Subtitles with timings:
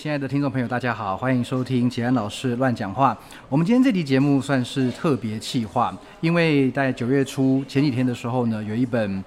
[0.00, 3.14] 亲爱的听众朋友，大家好，欢迎收听杰安老师乱讲话。
[3.50, 9.22] 我们今天这期节目算是特别企划，因为在九月初前几天的时候呢，有一本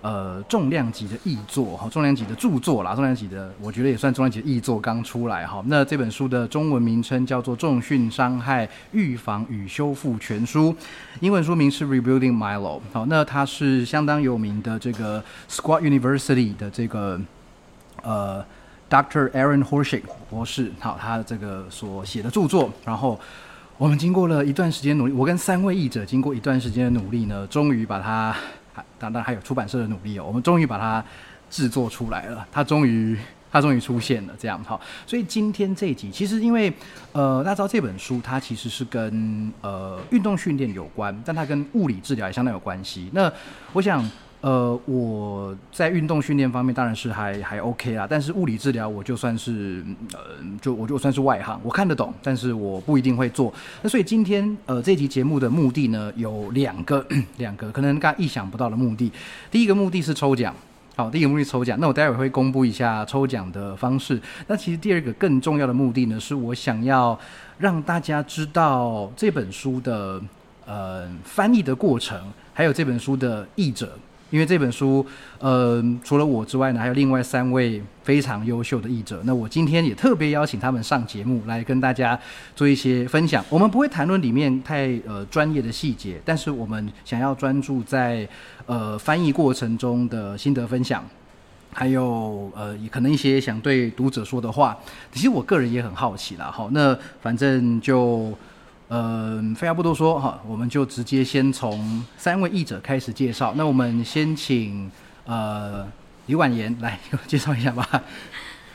[0.00, 5.60] 呃重量级的译作哈，重量级的著作啦，重量级的，我觉得也算重量级的译作刚出来哈。
[5.66, 10.72] 那这本书的中文名称叫做《重训伤害预防与修复全书》，
[11.18, 12.78] 英文书名是《Rebuilding Milo》。
[12.92, 17.20] 好，那它是相当有名的这个 Squat University 的这个
[18.04, 18.44] 呃。
[18.92, 19.30] Dr.
[19.30, 23.18] Aaron Horshick 博士，好，他这个所写的著作，然后
[23.78, 28.36] 我们经过了一段时间努力，我跟三位译者经过一段时间的努力呢，终于把它，
[28.98, 31.02] 当然还有出版社的努力哦，我们终于把它
[31.48, 33.16] 制作出来了，它终于，
[33.50, 36.70] 它终于出现了，这样好，所以今天这一集，其实因为，
[37.12, 43.08] 呃，大家知道这本书它其实是跟呃运动训练有关，但它跟物理治疗也相当有关系。
[43.14, 43.32] 那
[43.72, 44.06] 我想。
[44.42, 50.18] 呃，我在运动训练方面当然是还还 OK 啦，但是物理治疗我就算是呃，
[50.60, 53.54] 就我就算是外行，我看得懂，但是我不一定会做。
[53.82, 57.06] 那所以今天呃这集节目的目的呢有两个
[57.38, 59.12] 两个可能大家意想不到的目的。
[59.48, 60.52] 第一个目的是抽奖，
[60.96, 61.78] 好，第一个目的抽奖。
[61.78, 64.20] 那我待会会公布一下抽奖的方式。
[64.48, 67.16] 那其实第二个更重要的目的呢，是我想要
[67.58, 70.20] 让大家知道这本书的
[70.66, 72.20] 呃翻译的过程，
[72.52, 73.96] 还有这本书的译者。
[74.32, 75.06] 因为这本书，
[75.38, 79.20] 呃，除了我之外呢，还有另外三位非常优秀的译者。
[79.24, 82.18] 那我今天也特别邀请他们上节目来跟大家
[82.56, 83.44] 做一些分享。
[83.50, 88.26] 我们不会谈论里面太呃专业的细节，但是我们想要专注在
[88.64, 91.04] 呃翻译过程中的心得分享，
[91.74, 94.78] 还有呃可能一些想对读者说的话。
[95.12, 98.32] 其实我个人也很好奇啦，好，那反正就。
[98.94, 103.54] 嗯，废话不多说哈，我们就直接先从三位译者开始介绍。
[103.56, 104.92] 那我们先请
[105.24, 105.90] 呃
[106.26, 107.88] 李婉言 来 介绍一下吧。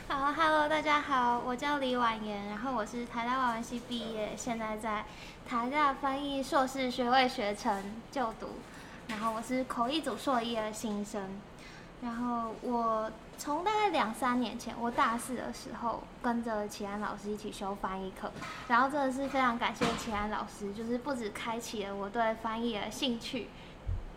[0.08, 5.04] 好，Hello，大家好，我叫李婉言，然后我是台大外文系毕业，现在在
[5.48, 7.80] 台大翻译硕士学位学程
[8.10, 8.48] 就读，
[9.06, 11.22] 然后我是口译组硕一的新生，
[12.02, 13.08] 然后我。
[13.38, 18.30] 从大概两三年前，我大四的时候跟着齐安老师一起修翻译课，
[18.66, 23.48] 然后真的是非常感谢齐安老师，就是不止开启了我对翻译的兴趣，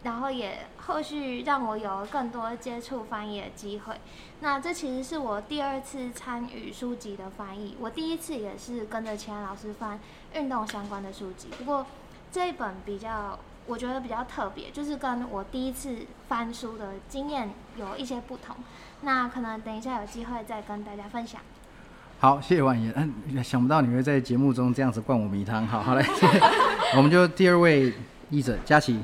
[0.01, 3.95] 然后也后续让我有了更多接触翻译的机会。
[4.39, 9.99] 那这其实是我第二次参与书籍的翻译，我第一次也是跟着齐安老师翻
[10.33, 11.85] 运动相关的书籍，不过
[12.31, 13.37] 这一本比较。
[13.67, 15.95] 我觉得比较特别，就是跟我第一次
[16.27, 18.55] 翻书的经验有一些不同。
[19.01, 21.41] 那可能等一下有机会再跟大家分享。
[22.19, 22.93] 好，谢谢婉言。
[22.95, 25.65] 嗯，想不到你会在节目中这样子灌我迷汤。
[25.65, 26.05] 好， 好嘞。
[26.95, 27.91] 我们就第二位
[28.29, 28.99] 译者佳琪。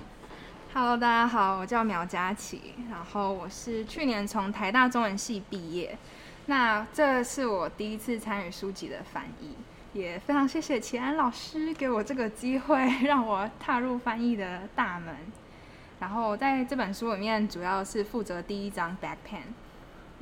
[0.74, 5.98] Hello，大家好，我叫苗佳琪，然后我是去年从台大中文系毕业。
[6.46, 9.56] 那这是我第一次参与书籍的翻译。
[9.94, 15.16] 也非常谢谢齐安老师给我这个机会，让我踏入翻译的大门。
[16.00, 19.42] 然后在这本书里面，主要是负责第一章 back pen。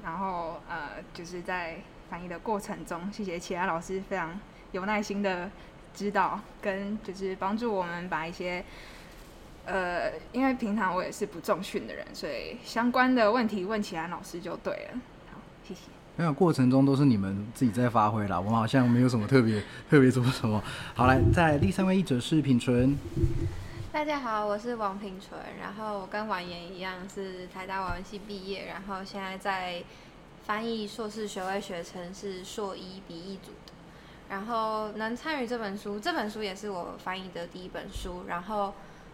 [0.05, 1.77] 然后呃，就是在
[2.11, 4.39] 翻译的过程中，谢谢齐安老师非常
[4.71, 5.49] 有耐心的
[5.95, 8.63] 指导，跟就是帮助我们把一些
[9.65, 14.99] 呃，因为平常我也是不重训的人，所以相关的问题问齐安老师就对了。
[15.33, 15.81] 好，谢谢。
[16.17, 20.63] 没有过程中都是你们自己在发挥啦，我们好像没有什么特别特别做什么。
[20.93, 22.95] 好来，在第三位译者是品纯。
[23.95, 29.81] 大家好，我是王品纯，然后我跟婉言一样是台大外文系毕业，然后现在在
[30.45, 33.71] 翻译硕士学位学程是硕一笔译组的。
[34.27, 38.73] 然后能参与这本书，这本书也是我翻译的第一本书，然后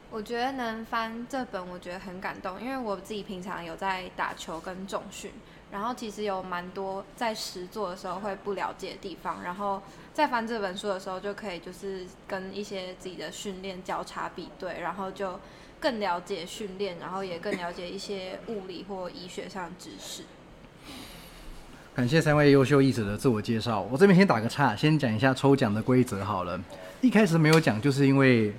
[0.10, 5.32] 我觉得能翻这本，我觉得很感动，因为我自己平常有在打球跟重训。
[5.70, 9.80] 然后其实有蛮多在实做的时候会不了解的地方，然后
[10.14, 15.40] 在翻这本书的时候就可以就是跟一些自己的训练交叉比对，然后就
[15.80, 20.24] 更了解训练，然后也更了解一些物理或医学上的知识。
[21.96, 26.60] 感谢三位优秀译者的自我介绍，我这边先打个岔，先讲一下抽奖的规则好了。
[27.02, 28.54] 一开始没有讲，就是因为。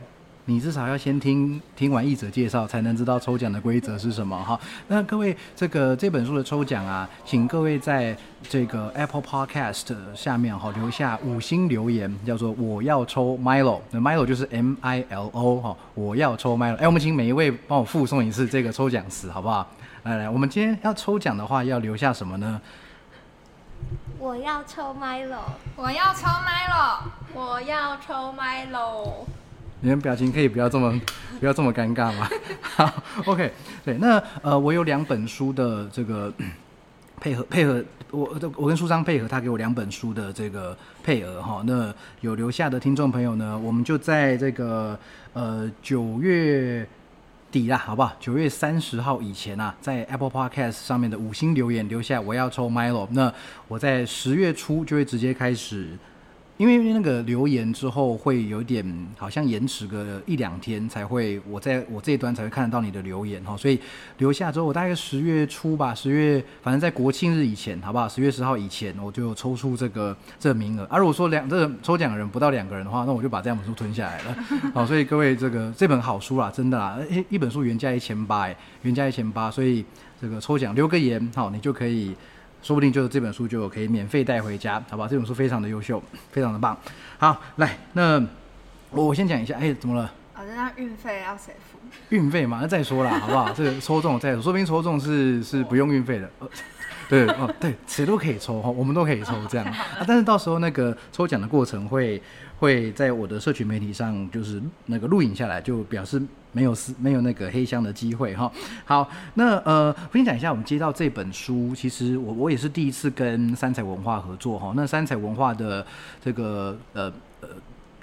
[0.46, 4.58] 你至少要先听听完译者介绍，才能知道抽奖的规则是什么哈。
[4.88, 8.16] 那各位，这个这本书的抽奖啊，请各位在
[8.48, 16.74] 这个 Apple Podcast 下面哈留下五星留言，叫做我要抽 Milo，那 Milo 就是 M I L O 哈，我要抽 Milo。
[16.76, 19.64] 哎，我们请每一位帮我附送一次这个抽奖词，好不好？
[20.02, 22.60] 来来，我们今天要抽奖的话，要留下什么呢？
[24.18, 25.38] 我要抽 Milo，
[25.76, 26.98] 我要抽 Milo，
[27.32, 29.24] 我要抽 Milo。
[29.82, 30.98] 你们表情可以不要这么
[31.40, 32.28] 不要这么尴尬吗？
[32.62, 33.52] 好，OK，
[33.84, 36.32] 对，那呃，我有两本书的这个
[37.20, 41.62] 配合配合我我跟书商配合，他给我两本书的这个配额哈。
[41.66, 44.96] 那有留下的听众朋友呢，我们就在这个
[45.32, 46.86] 呃九月
[47.50, 48.12] 底啦，好不好？
[48.20, 53.32] 九月三十号以前啊，在 Apple Podcast 上面的五星留言留下我要抽 Milo，那
[53.66, 55.98] 我在十月初就会直接开始。
[56.58, 58.84] 因为那个留言之后会有点
[59.16, 63.80] 好像延迟个一两天才会，我在我这一端才会看得到你的留言哈，所以
[64.18, 68.08] 留下之后，我大概十月初吧，十月反正在国庆日以前，好不好？
[68.08, 70.86] 十月十号以前我就抽出这个这个名额。
[70.88, 74.36] 而如果说两这个抽奖的人不到两个人的话，那我就把这两本书吞下来了。
[74.72, 79.84] 好，所以各位这个这本好书啦，真的啦，一一本书原价一千八哎，原价一千八，所以
[80.20, 82.14] 这个抽奖留个言好，你就可以。
[82.62, 85.06] 说不定就是这本书就可以免费带回家，好吧？
[85.08, 86.76] 这本书非常的优秀，非常的棒。
[87.18, 88.18] 好，来，那
[88.90, 90.10] 我我先讲一下，哎，怎么了？
[90.32, 91.78] 好的，那运费要谁付？
[92.10, 93.50] 运费嘛，那再说啦，好不好？
[93.54, 96.30] 这个抽中再说，说不定抽中是是不用运费的。
[97.08, 99.66] 对哦，对，谁都可以抽哈，我们都可以抽这样
[99.98, 100.04] 啊。
[100.06, 102.22] 但是到时候那个抽奖的过程会
[102.58, 108.50] 会在我的社群媒体上，就是那个录影下来，就表示没有是没有那个黑箱的机会哈。
[108.84, 114.72] 好，那呃，分享一下，我们接到这本书，其实我我也是第一次跟三彩文化合作哈。
[114.76, 115.84] 那三彩文化的
[116.24, 117.48] 这个呃呃。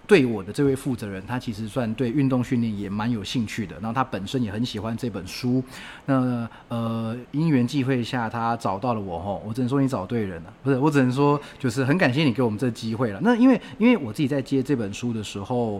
[0.10, 5.64] 对我的这位负责人，他其实算对运动训练也蛮有兴趣的，然后他本身也很喜欢这本书。
[6.08, 13.20] 那呃，因缘际会下，他找到了我吼，我只能说你找对人了，不是，我只能说就是很感谢你给我们这机会了。
[13.22, 15.80] 那因为因为我自己在接这本书的时候，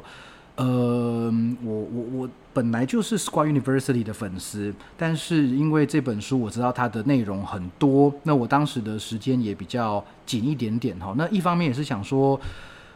[0.58, 1.34] 呃，
[1.64, 2.30] 我我我
[2.60, 11.14] 本来就是 Square University 的粉丝，但是因为这本书我知道它的内容很多，那我当时的时间也比较紧一点点哈。
[11.16, 12.38] 那一方面也是想说，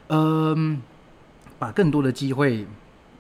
[0.07, 0.81] 嗯。
[1.59, 2.67] 把更多的机会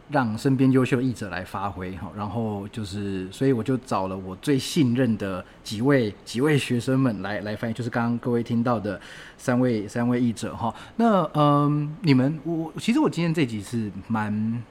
[0.09, 8.99] 让身边优秀的译者来发挥哈，然后就是，所以我就找了我最信任的几位几位学生们来来翻译，就是刚刚各位听到的
[9.37, 10.73] 三位三位译者哈。
[10.97, 14.61] 那嗯，你们我其实我今天这集是蛮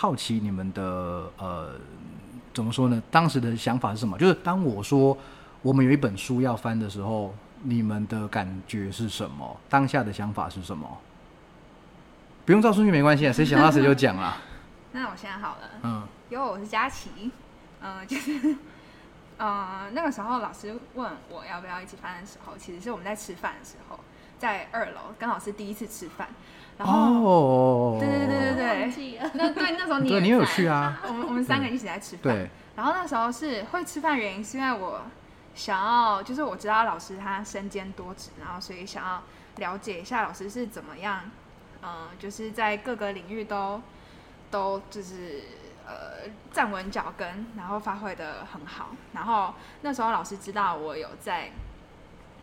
[0.00, 1.74] 好奇你们的呃，
[2.54, 3.02] 怎么说呢？
[3.10, 4.16] 当时的想法是什么？
[4.16, 5.14] 就是当我说
[5.60, 9.54] 我们有一本书要翻的时候，你们的感觉是什么？
[9.68, 10.88] 当下的想法是什么？
[12.46, 14.38] 不用照顺序没关系啊，谁想到谁就讲啦。
[14.92, 17.30] 那我现在好了，嗯，因为我是佳琪，
[17.82, 18.56] 嗯，就是，
[19.36, 24.00] 呃，那个时候老师问我要不要一起翻的时候，其实是我们在吃饭的时候，
[24.38, 26.28] 在二楼跟老师第一次吃饭，
[26.80, 35.02] 然后，对对对对对，那对那时候你对你有去啊， 我们我们三个一起在吃饭，对，然后那时候是会吃饭原因是因为我
[35.54, 39.22] 想要，就是我知道老师他身兼多职，然后所以想要
[39.56, 41.20] 了解一下老师是怎么样。
[41.82, 43.80] 嗯，就是在各个领域都
[44.50, 45.42] 都就是
[45.86, 48.90] 呃站稳脚跟，然后发挥的很好。
[49.12, 51.50] 然后那时候老师知道我有在，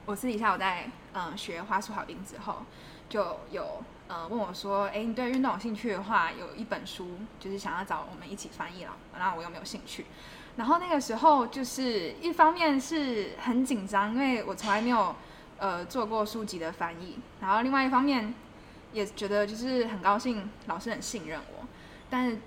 [0.05, 2.63] 我私底下我在嗯学花束好音之后，
[3.09, 10.05] 就有呃问我说，哎，你对运动有兴趣的话，有一本书就是想要找我们一起翻译了，那我有没有兴趣？
[10.55, 15.15] 然后那个时候就是一方面是很紧张，因为我从来没有
[15.57, 18.33] 呃做过书籍的翻译，然后另外一方面。
[18.93, 21.67] 也觉得就是很高兴，老师很信任我，
[22.09, 22.37] 但是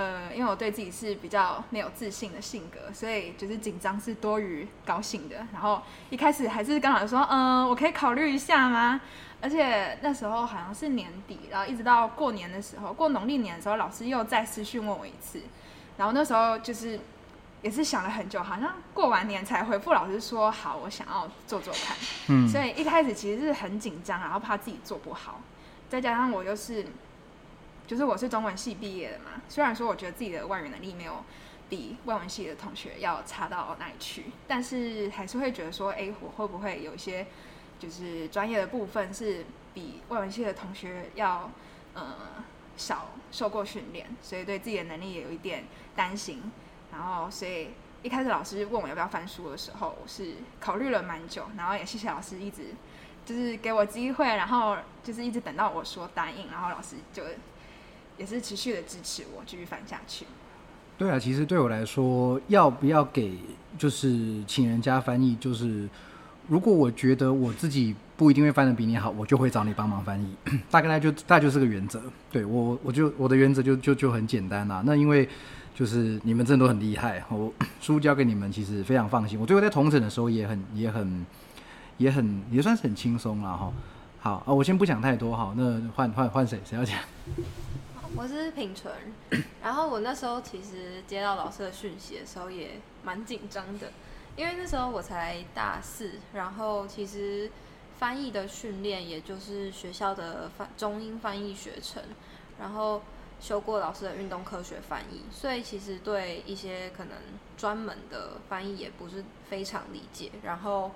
[0.00, 5.46] 呃，因为我对自己是比较没有自信的性格，所以就是紧张是多于高兴的。
[5.52, 8.98] 然后一开始还是跟老师说，嗯，我可以考虑一下吗？
[9.42, 15.42] 而且那时候好像是年底，然后一直到过年的时候，过农历年的时候，老师又再私讯问我一次，
[15.98, 16.98] 然后那时候就是
[17.60, 21.94] 也是想了很久，好像过完年才回复老师说好，我想要做做看。
[22.28, 25.40] 嗯，所以一开始其实是很紧张，然后怕自己做不好。
[25.90, 26.86] 再加上我又是，
[27.90, 29.42] 就是我是中文系毕业的嘛。
[29.48, 31.24] 虽然说我觉得自己的外语能力没有
[31.68, 37.26] 比外文系的同学要差到哪里去，但是还是会觉得说，哎，我会不会有一些
[37.80, 39.44] 就是专业的部分是
[39.74, 41.50] 比外文系的同学要
[41.94, 42.14] 呃
[42.76, 45.64] 少受过训练，所以对自己的能力也有一点
[45.96, 46.44] 担心。
[46.92, 47.70] 然后，所以
[48.04, 52.66] 一开始老师问我要不要翻书的时候，我是考虑了蛮久，然后也谢谢老师一直。
[53.22, 57.22] 就是给我机会，然后就是一直等到我说答应，然后老师就
[58.20, 60.26] 也是持续的支持我继续翻下去。
[60.98, 63.38] 对啊，其实对我来说，要不要给
[63.78, 65.88] 就是请人家翻译，就是
[66.46, 70.36] 如果我觉得我自己不一定会翻的比你好，我就会找你帮忙翻译。
[70.70, 72.02] 大概就大概就是个原则。
[72.30, 74.82] 对我，我就我的原则就就就很简单啦。
[74.84, 75.26] 那因为
[75.74, 77.50] 就是你们真的都很厉害，我
[77.80, 79.40] 书交给你们，其实非常放心。
[79.40, 81.26] 我最后在同诊的时候也很也很。
[82.00, 83.70] 也很也算是很轻松了哈，
[84.20, 86.96] 好啊，我先不讲太多哈，那换换换谁谁要讲？
[88.16, 88.92] 我是品纯，
[89.62, 93.90] 然后我那时候其实接到老师的讯息的时候也蛮紧张的，
[94.36, 97.50] 因为那时候我才大四，然后其实
[97.98, 102.02] 翻译的训练也就是学校的翻中英翻译学程，
[102.58, 103.00] 然后
[103.40, 107.16] 修过老师的运动科学翻译，所以其实对一些可能
[107.56, 110.30] 专门的翻译也不是非常理解。
[110.42, 110.90] 然后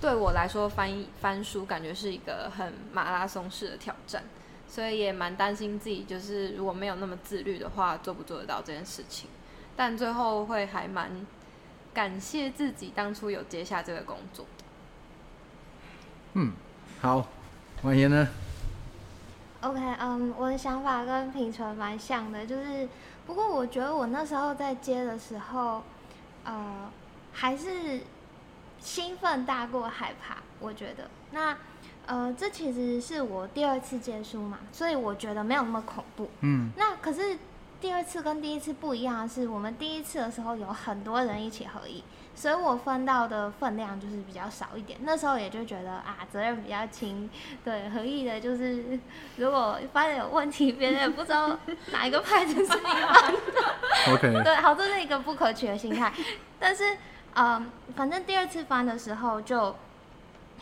[0.00, 4.22] 对我来说，翻译翻书感觉是一个很马拉松式的挑战，
[4.68, 9.28] 所以也蛮担心自己就是如果没有那么自律的话，做不做得到这件事情。
[9.76, 11.10] 但最后会还蛮
[11.92, 14.44] 感谢自己当初有接下这个工作。
[16.34, 16.52] 嗯，
[17.00, 17.26] 好，
[17.82, 18.28] 婉言呢
[19.60, 22.88] ？OK，嗯，我的想法跟平纯蛮像的，就是
[23.26, 25.82] 不过我觉得我那时候在接的时候，
[26.44, 26.90] 呃，
[27.32, 28.00] 还是
[28.78, 30.36] 兴奋大过害怕。
[30.58, 31.56] 我觉得，那
[32.06, 36.30] 呃，这其实是我第二次接书嘛，所以我觉得没有那么恐怖。
[36.40, 37.36] 嗯那可是
[37.80, 42.02] 第二次跟第一次不一样的是，我们第一次的时候有很多人一起合译，
[42.34, 44.98] 所以我分到的分量就是比较少一点。
[45.02, 47.28] 那时候也就觉得啊，责任比较轻。
[47.64, 48.98] 对，合意的就是
[49.36, 51.58] 如果发现有问题，别人也不知道
[51.92, 53.38] 哪一个派子是你翻的。
[54.14, 56.12] OK，对，好，这是一个不可取的心态。
[56.58, 56.96] 但是，
[57.34, 59.74] 嗯，反正第二次翻的时候就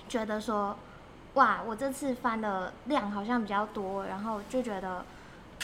[0.08, 0.76] 觉得说，
[1.34, 5.04] 哇，我这次翻的量好像比较多，然后就觉得，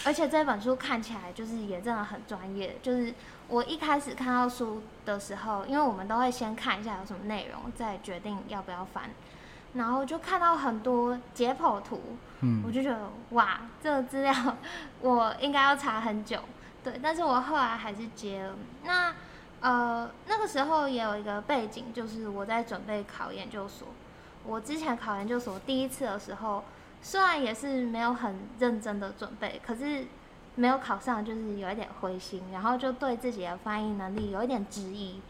[0.04, 2.76] 而且这本书看起来就是也真的很专业。
[2.82, 3.14] 就是
[3.46, 9.04] 我一开始看到书的时候，因为我们都会先看一下有什么内容，再决定要不要翻。
[9.74, 14.34] 然后就看到很多解剖图，嗯我嗯就觉得哇，这个资料
[15.00, 16.40] 我应该要查很久，
[16.82, 18.56] 对，但是我后来还是接了。
[18.82, 19.14] 那
[19.60, 23.86] 呃那个时候也有一个背景，就是我在准备考研究所。
[24.44, 26.64] 我之前考研究所第一次的时候，
[27.02, 30.06] 虽然也是没有很认真的准备，可是
[30.54, 35.20] 没有考上，就是有一点灰心，然后就对自己的翻译能力有一点质疑。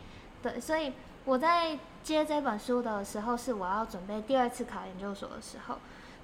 [0.43, 0.93] 对，所以
[1.25, 5.76] 我在接这本书的时候，是我要准备第二次考研究所的时候。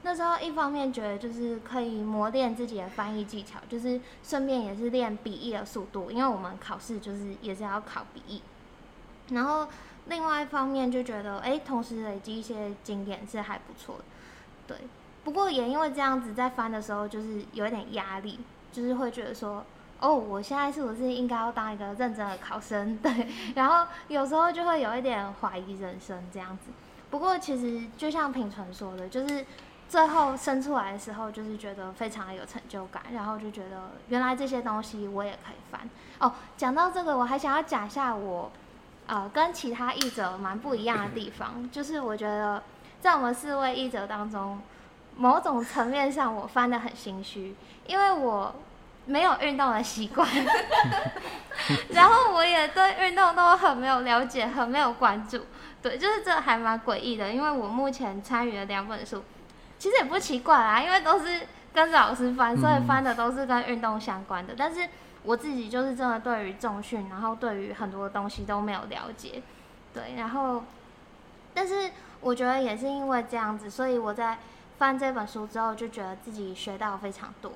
[0.03, 8.41] 那时候一方面觉得就是可以磨练自己的翻译技巧，就是顺便也是练笔译的速度，因为我们考试就是也是要考笔译。
[9.31, 9.67] 然后
[10.09, 14.05] 另外一方面就觉得，哎，同时累积一些经验是还不错的。
[14.67, 14.77] 对，
[15.25, 18.41] 不过也因为这样子，在翻的时候就是有一点压力，
[18.73, 19.65] 就是会觉得说，
[20.01, 22.97] 哦，我现在是不是应该要当一个认真的考生？
[23.03, 26.71] 对，然后有时候就会有一点怀疑人生这样子。
[27.11, 29.47] 不过其实就像品纯说的，就是
[29.89, 35.89] 最后生出来的时候，就是觉得非常的有成就感，然后就觉得原来这些东西我也可以翻。
[36.19, 38.51] 哦，讲到这个，我还想要讲一下我
[39.07, 42.63] 呃跟其他译者蛮不一样的地方， 就是我觉得
[43.01, 44.61] 在我们四位译者当中，
[45.17, 47.55] 某种层面上我翻的很心虚，
[47.87, 48.55] 因为我
[49.07, 50.29] 没有运动的习惯，
[51.91, 55.47] 然后我也对运动都很没有了解，很没有关注。
[55.81, 59.23] 对，就是这还蛮诡异的，因为我目前参与了两本书，
[59.79, 64.55] 其实也不奇怪啦，因为都是跟着老师翻，所以翻的都是跟运动相关的。
[64.59, 64.89] 但是
[65.27, 69.43] 我自己就是真的对于重训，然后对于很多东西都没有了解。
[69.93, 70.63] 对，然后，
[71.53, 71.91] 但是
[72.21, 74.39] 我觉得也是因为这样子，所以我在
[74.79, 77.51] 翻这本书之后，就觉得自己学到非常多。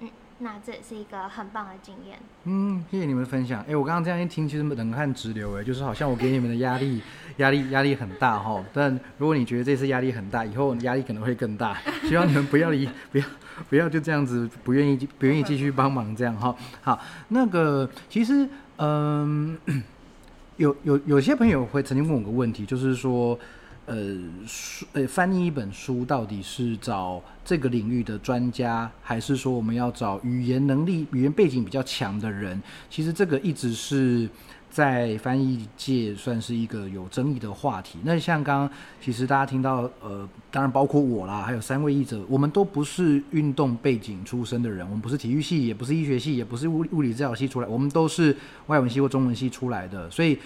[0.00, 2.18] 嗯，那这也是一个很棒的经验。
[2.44, 3.64] 嗯，谢谢你们分享。
[3.68, 7.02] 哎、我刚刚这样一听，其实冷汗直流，哎，就是好像我给你们的压力，
[7.38, 8.62] 压力，压力很大哈。
[8.72, 11.76] 但如果你觉得这次压力很大，以后压力可能会更大。
[12.04, 13.24] 希望你们不要离，不要，
[13.68, 16.54] 不要就这样子，不愿意，不愿意继续帮忙这样哈。
[16.80, 16.98] 好，
[17.28, 19.58] 那个其实，嗯、
[20.56, 23.38] 有有有些朋友会曾经问我个问题，就是说，
[23.86, 32.60] 呃，书呃翻译一本书到底是找这个领域的专家，还是说我们要找语言能力、语言背景比较强的人？
[32.88, 34.28] 其实这个一直是
[34.70, 37.98] 在翻译界算是一个有争议的话题。
[38.04, 48.36] 那像刚刚其实大家听到，呃，当然包括我啦，还有三位译者，我们都不是运动背景出身的人，我们不是体育系，也不是医学系，也不是物物理治疗系出来，我们都是
[48.68, 50.38] 外文系或中文系出来的，所以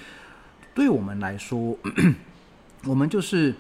[0.75, 1.76] 对我们来说，
[2.87, 3.54] 我们就是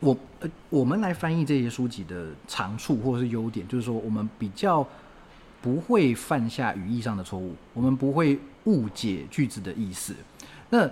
[0.00, 4.86] 我呃，我们来翻译这些书籍的长处或者是优点，就是说我们比较
[5.60, 10.14] 不会犯下语义上的错误，我们不会误解句子的意思。
[10.70, 10.88] 那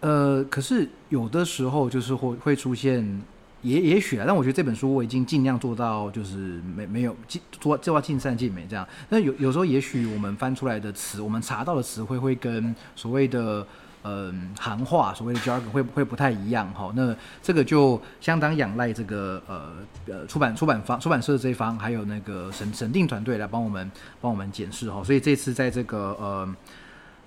[0.00, 3.22] 呃，可是有的时候就是会会出现，
[3.62, 8.86] 也也许啊，但我觉得这本书我已经尽量做到，就是没没有尽做做到尽善尽美这样。
[9.08, 13.66] 那有有时候也许我们翻出来的词，我们查到的词汇会跟所谓的
[14.02, 16.92] 嗯行话，所谓的 jargon 会会不太一样哈。
[16.94, 19.72] 那这个就相当仰赖这个呃
[20.06, 23.90] 呃出版出版方出版社这一方，还有那个审审定团队来帮我们
[24.20, 25.02] 帮我们检视哈。
[25.02, 26.54] 所以这次在这个呃。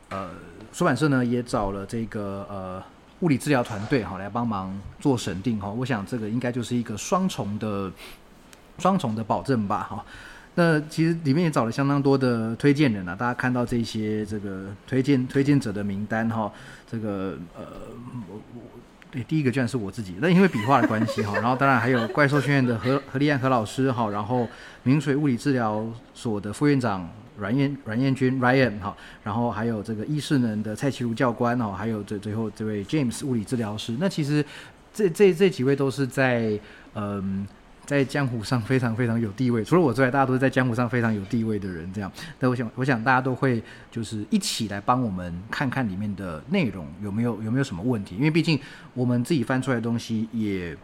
[0.09, 0.29] 呃，
[0.71, 2.83] 出版社呢也找了这个呃
[3.19, 5.69] 物理治疗团队哈来帮忙做审定哈。
[5.69, 7.91] 我想这个应该就是一个双重的
[8.79, 10.05] 双重的保证吧哈。
[10.59, 16.51] 那其实里面也找了相当多的推荐人啊，大家看到这些这个推荐推荐者的名单哈，
[16.89, 17.63] 这个呃，
[19.11, 24.47] 对，第一个居然是我自己，那因为笔画的关系哈，然后当然还有怪兽学院的何何立安何老师哈，然后
[24.81, 25.85] 明水物理治疗
[26.15, 27.07] 所的副院长
[27.37, 34.43] 阮燕阮燕君 Ryan 哈，然后还有这个医势能的蔡其如教官哦，还有这最后这位 James 物理治疗师，那其实
[34.93, 36.59] 这这这几位都是在
[36.95, 37.47] 嗯。
[37.87, 41.89] 在江湖上非常非常有地位，除了我之外，大家都是在江湖上非常有地位的人。
[41.93, 48.59] 这样，那我想，我想大家都会就是一起来帮我们看看里面的内容有没有有没有什么问题，因为毕竟
[48.93, 50.75] 我们自己翻出来的东西也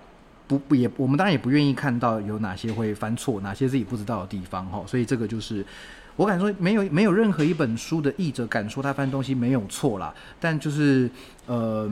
[0.47, 4.81] 不不也，我们当然也不愿意看到有哪些会翻错，哪些自己不知道的地方哈。
[4.87, 5.65] 所以这个就是
[6.15, 11.09] 我敢说，没有没有任何一本书的译者敢说他翻东西没有错啦，但就是
[11.45, 11.89] 呃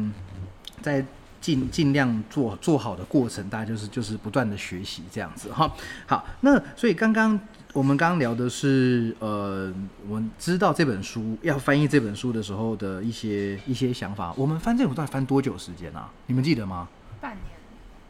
[0.81, 1.05] 在。
[1.41, 5.73] 尽尽量做做好的过程，大家就是就是不断的学习这样子哈。
[6.05, 7.31] 好，那所以刚刚
[7.73, 9.73] 我们刚刚聊的是呃，
[10.07, 14.31] 我们知道这本书要翻译这本书的时候的一些一些想法。
[14.37, 16.11] 我们翻这本书到底翻多久时间啊？
[16.27, 16.87] 你们记得吗？
[17.19, 17.41] 半年。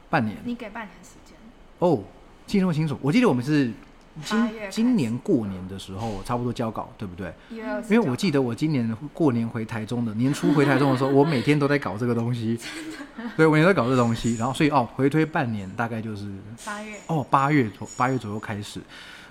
[0.09, 0.37] 半年。
[0.43, 1.37] 你给半年时间。
[1.79, 2.03] 哦，
[2.45, 2.99] 记那么清楚。
[3.01, 3.71] 我记得我们是。
[4.23, 7.33] 今今年过年的时候，差不多交稿，对不对？
[7.49, 12.59] 因为我记得我今年过年回台中的年初回台中的时候，我每天都在搞这个东西，
[13.37, 14.35] 对，我也在搞这东西。
[14.35, 16.29] 然后，所以哦，回推半年，大概就是
[16.65, 18.81] 八月哦，八月左八月左右开始。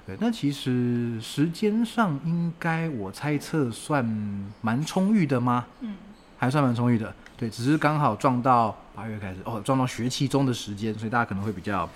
[0.06, 4.04] 对，那其实时间上应该我猜测算
[4.62, 5.66] 蛮充裕的吗？
[5.80, 5.94] 嗯，
[6.38, 7.14] 还算蛮充裕的。
[7.37, 11.88] 对，只是刚好撞到八月开始哦，撞到学期中的时间，所以大家可能会比较。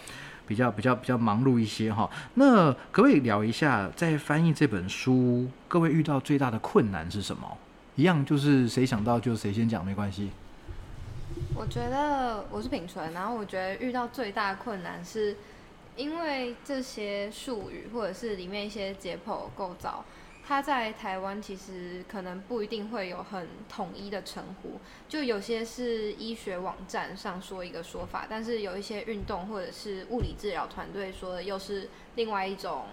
[0.46, 7.56] 比较比较比较忙碌一些哈，那可不可以聊一下在翻译这本书，各位遇到最大的困难是什么？
[7.96, 10.30] 一样就是谁想到就谁先讲，没关系。
[11.54, 15.36] 我觉得我是品纯，然后我觉得遇到最大的困难是
[15.96, 20.04] 因为这些术语或者是里面一些解剖构造。
[20.46, 24.78] 它在台湾其实可能不一定会有很统一的称呼，
[25.08, 32.84] 就有些是医学网站上说一个说法，但是有一些运动或者是物理治疗团队说的又是另外一种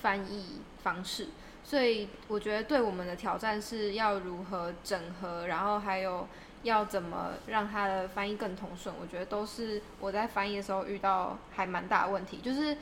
[0.00, 1.30] 翻译方式，
[1.64, 6.28] 所以我觉得对我们的挑战是要如何整合，然后还有
[6.62, 12.76] 要怎么让它的翻译更通顺，我觉得都是我在翻译的时候遇到还蛮大的问题，就是。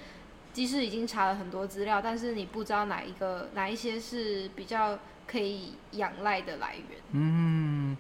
[0.53, 6.99] 即使已经查了很多资料，但是你不知道哪一个哪一些是比较可以仰赖的来源。
[7.13, 7.97] 嗯，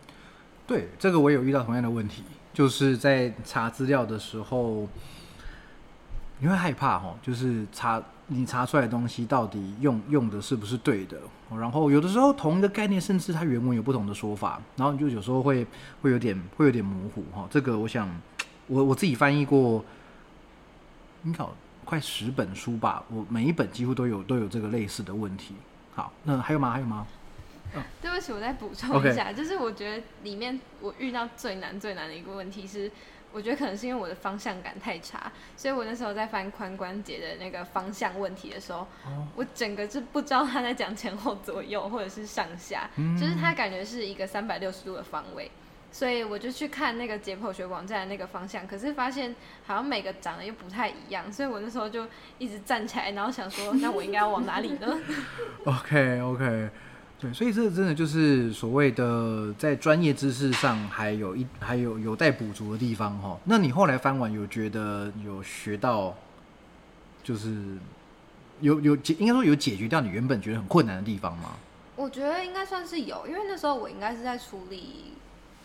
[0.66, 4.86] 对，这个我有遇到同样的问题，就是在查资料的时候，
[6.40, 11.18] 你会害怕哈，就是查你查出来的东西到底用用的是不是对的，
[11.50, 15.66] 然后有的时候同一个概念，甚至它原文有不同的说法，然后你就有时候会
[16.02, 17.48] 会有点会有点模糊哈。
[17.50, 18.08] 这个我想
[18.66, 19.82] 我我自己翻译过，
[21.22, 21.56] 你好。
[21.92, 25.55] 快十本书吧，我每一本几乎都有都有这个类似的问题。
[25.94, 26.70] 好，那还有吗？
[26.70, 27.07] 还有吗？
[28.00, 32.90] 对不起，我再补充一下，就是我觉得里面我遇到最难最难的一个问题是，
[33.31, 38.87] 我觉得可能是因为我的方向感太差，所以我那时候在翻髋关节的那个方向问题的时候，
[39.37, 42.88] 我整个是不知道他在讲前后左右或者是上下，
[43.20, 45.50] 就是他感觉是一个三百六十度的方位。
[45.92, 52.07] 所以我就去看那个解剖学网站的那个方向，可是发现好像每个长得又不太一样，所以我那时候就
[52.38, 54.98] 一直站起来，然后想说，那我应该要往哪里呢？
[55.66, 56.70] OK OK，
[57.20, 63.38] 对，所以这真的就是所谓的在专业知识上还有一还有有待补足的地方哈。
[63.44, 66.16] 那你后来翻完有觉得有学到，
[67.22, 67.55] 就是
[68.61, 71.50] 有有解，应该说有解决掉你原本觉得很困难的地方吗？
[71.96, 75.12] 我觉得应该算是有，因为那时候我应该是在处理。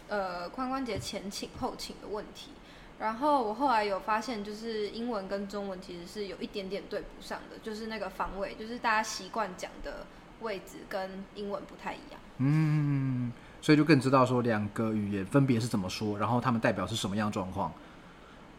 [0.10, 2.52] 呃，髋关节前倾后倾的问题，
[2.98, 10.06] 然后我后来有发现，就是英文跟中文其实是有一点点对不上的，就是那个方位，就是大家习惯讲的
[10.40, 12.22] 位置跟英文不太一样。
[12.38, 17.74] 嗯，所以就更知道说两个语言分别是怎么说，然后他们代表是什么样状况。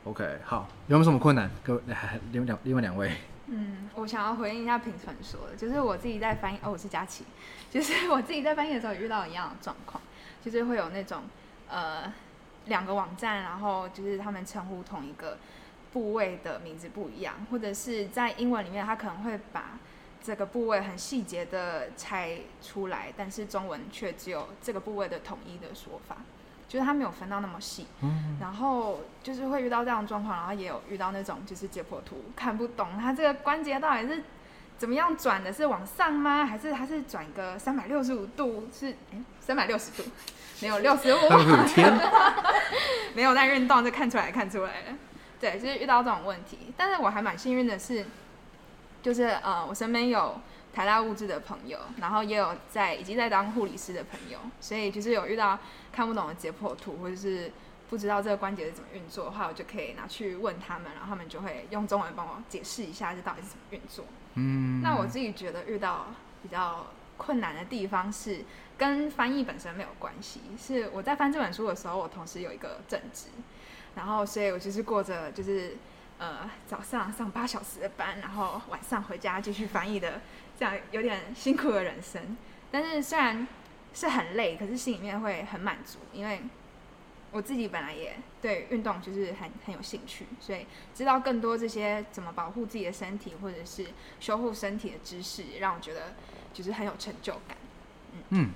[0.04, 1.50] OK，好，有没有什么困难？
[1.64, 1.82] 各位，
[2.30, 3.10] 另外两另外两位。
[3.46, 7.24] 嗯，我想要回应一下平纯说的，就是我自己在翻译，哦，我是佳琪，
[7.70, 10.02] 就是我自己在翻译的时候遇到一样的状况。
[10.40, 11.22] 就是会有那种，
[11.68, 12.12] 呃，
[12.66, 15.38] 两个网站，然后就是他们称呼同一个
[15.92, 19.78] 部位的名字不一样，或者是在英文里面，他可能会把
[20.22, 26.16] 这个部位很细节的拆出来，但是中文却只有这个部位的统一的说法，
[26.68, 27.86] 就是他没有分到那么细。
[28.02, 28.36] 嗯。
[28.40, 34.22] 然后就是会遇到这样的状况，然后也有遇到那种就是解剖图看不懂，他这个关节到底是
[34.76, 35.52] 怎么样转的？
[35.52, 36.44] 是往上吗？
[36.44, 38.68] 还是它是转个三百六十五度？
[38.72, 40.08] 是哎，三百六十度，
[40.60, 41.18] 没有六十五。
[41.66, 41.92] 天，
[43.14, 44.98] 没有在运动就看出来，看出来了。
[45.40, 46.72] 对，就是遇到这种问题。
[46.76, 48.04] 但是我还蛮幸运的是，
[49.02, 50.40] 就是呃，我身边有
[50.72, 55.58] 台大物质的朋友，然后也有在已经在当护理师的朋友，所以就是有遇到
[55.92, 57.52] 看不懂的解剖图，或者是
[57.88, 64.04] 不知道这个关节是怎么运作的话，我就可以拿去问他们，然后他们就会用中文帮我解释一下这到底是怎么运作。
[64.34, 66.06] 嗯，那我自己觉得遇到
[66.42, 68.40] 比较困难的地方是
[68.78, 73.26] 跟翻译本身没有关系，是我在翻这本书的时候，我同时有一个正职，
[73.96, 75.76] 然后所以我就是过着就是
[76.18, 80.20] 呃早上上八小时的班，然后晚上回家继续翻译的
[80.56, 82.36] 这样有点辛苦的人生。
[82.70, 83.48] 但是虽然
[83.92, 86.42] 是很累，可是心里面会很满足，因为
[87.32, 93.86] 我自己本来也对运动就是很很有兴趣，所以知道更多这些怎么保护自己的身体或者是
[94.20, 96.14] 修护身体的知识，让我觉得
[96.54, 97.56] 就是很有成就感。
[98.12, 98.50] 嗯嗯，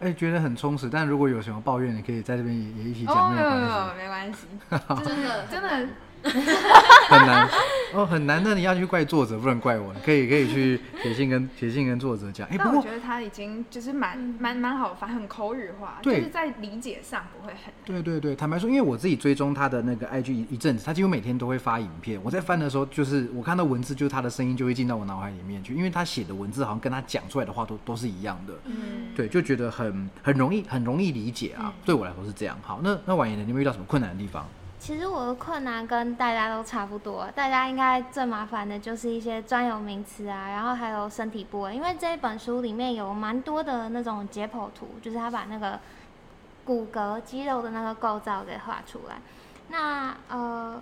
[0.00, 0.88] 哎、觉得很充实。
[0.90, 3.62] 但如果有什么抱怨，你可以在这边也也一起，讲，没有没有
[3.96, 4.46] 没有关系。
[4.70, 5.88] 没关系，真的真的
[7.08, 7.48] 很难
[7.94, 9.92] 哦，很难那，你要去怪作者，不能怪我。
[9.94, 12.46] 你可以可以去写信跟写信跟作者讲。
[12.48, 22.20] 哎、不过我觉得他已经就是蛮蛮蛮好发，很口语化，就是在理解上不会很对对对，坦白说，因为我自己追踪他的那个 IG 一一阵子，他几乎每天都会发影片。
[22.22, 28.52] 我在翻的时候，就是我看到文字，就是他的声音就会进到我脑海里面去，因为他写的文字好像跟他讲出来的话都都是一样的。
[28.64, 28.74] 嗯。
[29.14, 31.72] 对，就觉得很很容易很容易理解啊。
[31.84, 32.58] 对我来说是这样。
[32.62, 33.44] 好，那那婉言呢？
[33.44, 34.46] 你有没有遇到什么困难的地方？
[34.86, 45.80] 其实我的困难跟大家都差不多，大家应该最麻烦的就是一些专有名词啊，然后还有身体部位，因为这一本书里面有蛮多的那种解剖图，就是他把那个
[46.64, 49.16] 骨骼、肌肉的那个构造给画出来。
[49.70, 50.80] 那呃，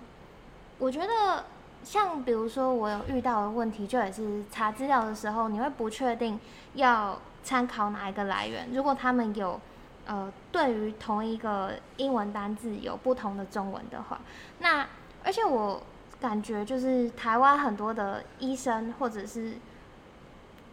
[0.77, 1.45] 我觉得
[1.83, 6.39] 像比如说我有遇到的问题，就也是查资料的时候，你会不确定
[6.75, 9.59] 要参考哪一个来源，如果他们有。
[10.07, 14.19] 呃，对于同一个英文单字有不同的中文的话，
[14.59, 14.87] 那
[15.23, 15.81] 而且我
[16.21, 19.53] 感觉就是台湾很多的医生或者是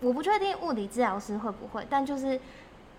[0.01, 2.39] 我不确定物理治疗师会不会，但就是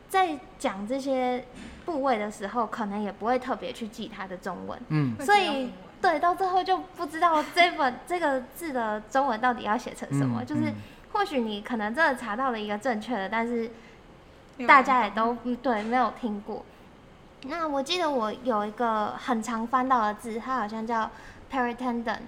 [0.09, 1.45] 在讲这些
[1.85, 10.75] 部位的时候，可能也不会特别去记它的中文，嗯，所以对到最后就不知道这本这个字的中文到底要写成什么，嗯就是嗯
[11.11, 13.69] 或许你可能真的查到了一个正确的，但是。
[14.67, 16.63] 大家也都嗯对没有听过。
[17.45, 21.09] 那我记得我有一个很常翻到的字，它好像叫
[21.51, 22.19] peritendon。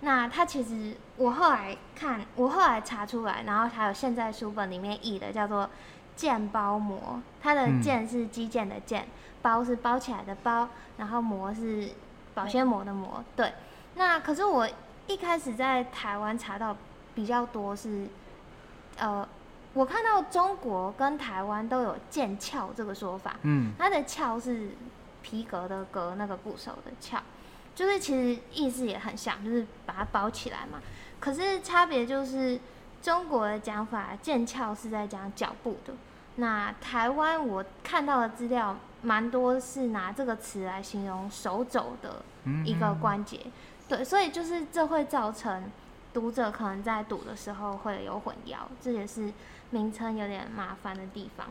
[0.00, 5.68] 那它其实我后来看，我后来查出来，然后还有现在书本里面译的叫做
[6.16, 7.20] 腱包膜。
[7.42, 9.02] 它的嗯腱是肌腱的腱，
[9.42, 11.88] 包是包起来的包，然后膜是
[12.34, 13.24] 保鲜膜的膜。
[13.34, 13.52] 对。
[13.96, 14.68] 那可是我
[15.06, 16.76] 一开始在台湾查到
[17.14, 18.06] 比较多是，
[18.98, 19.26] 呃。
[19.72, 24.70] 我看到中国跟台湾都有剑鞘这个说法，嗯，它的鞘是
[25.22, 27.20] 皮革的革，那个部首的鞘，
[27.72, 30.80] 就是其实意思也很像，就是把它包起来嘛。
[31.20, 32.58] 可是差别就是
[33.00, 35.94] 中国的讲法，剑鞘是在讲脚部的，
[36.34, 42.24] 那台湾我看到的资料蛮多是拿这个词来形容手肘的
[42.64, 43.38] 一个关节，
[43.88, 45.70] 对，所以就是这会造成
[46.12, 49.32] 读者可能在读的时候会有混淆，这也是。
[49.70, 51.46] 名称有点麻烦的地方，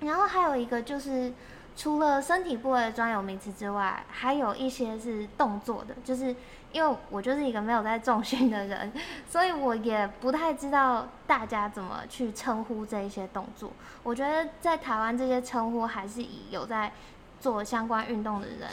[0.00, 1.32] 然后还有一个就是，
[1.76, 6.36] 除了身体部位的专有名词之外，还有一些是动作的，就是
[6.72, 8.92] 因为我就是一个没有在重训的人，
[9.26, 13.72] 所以我也不太知道大家怎么去称呼这一些动作。
[14.02, 16.92] 我觉得在台湾这些称呼还是以有在
[17.40, 18.68] 做相关运动的人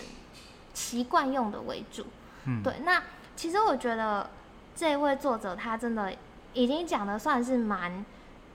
[0.73, 2.05] 习惯用的为主。
[2.43, 2.73] 嗯，对。
[2.83, 3.01] 那
[3.37, 4.29] 其实我觉得
[4.75, 6.13] 这位作者他真的
[6.53, 8.05] 已经讲的算是蛮。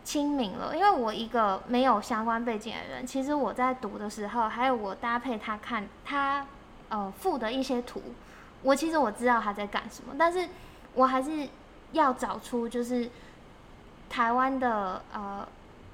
[0.02, 6.44] 亲民了，因为我一个没有相关背景的人，其实我在读的时候，还有我搭配他看他
[6.88, 8.02] 呃附的一些图，
[8.62, 10.48] 我其实我知道他在干什么，但是
[10.94, 11.46] 我还是
[11.92, 13.10] 要找出就是
[14.08, 15.46] 台湾的呃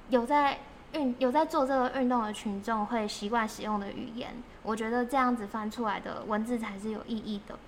[0.09, 0.57] 有在
[0.93, 4.31] 运有在做这个运动的群众会习惯使用的语言，
[4.63, 7.59] 我觉得这样子翻出来的文字才是有意义的。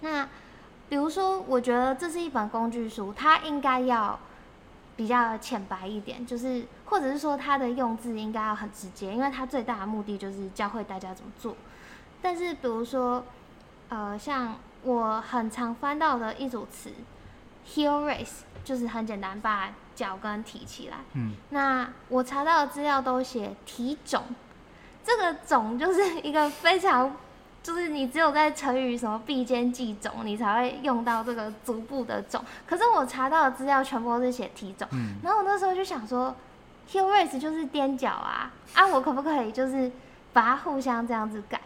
[0.00, 0.28] 那
[0.88, 4.18] 比如说，我觉得这是一本工具书，它应该要。
[4.98, 11.56] 比较浅白一点，就是或者是说它的用字应该要很直接，因为它最大的目的就是教会大家怎么做。
[12.20, 13.24] 但是比如说，
[13.90, 16.90] 呃，像我很常翻到的一组词
[17.64, 20.96] ，heel raise，就是很简单，把脚跟提起来。
[21.12, 21.32] 嗯。
[21.50, 24.24] 那我查到的资料都写提肿，
[25.04, 27.16] 这个肿就是一个非常
[27.62, 32.42] 就是你只有在成语什么必兼记种，你才会用到这个足部的种。
[32.66, 34.88] 可是我查到的资料全部都是写体种，
[35.22, 36.34] 然后我那时候就想说
[36.90, 39.90] ，heel raise 就是踮脚啊，啊，我可不可以就是
[40.32, 41.60] 把它互相这样子改？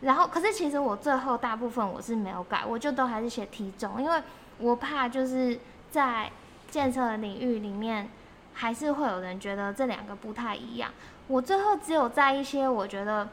[0.00, 4.22] 然后，可是其实我最后大部分我是没有改，我就都还是写体种，因为
[4.58, 6.30] 我怕就是在
[6.68, 8.10] 建设的领域里面，
[8.54, 10.90] 还是会有人觉得这两个不太一样。
[11.28, 13.28] 我最后只有在一些我觉得。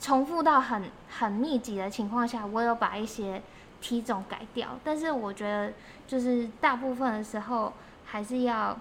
[0.00, 3.42] 重复到很很密集的情况下，我有把一些
[3.80, 5.72] 体种改掉，但是我觉得
[6.06, 7.72] 就是大部分的时候
[8.06, 8.78] 还是要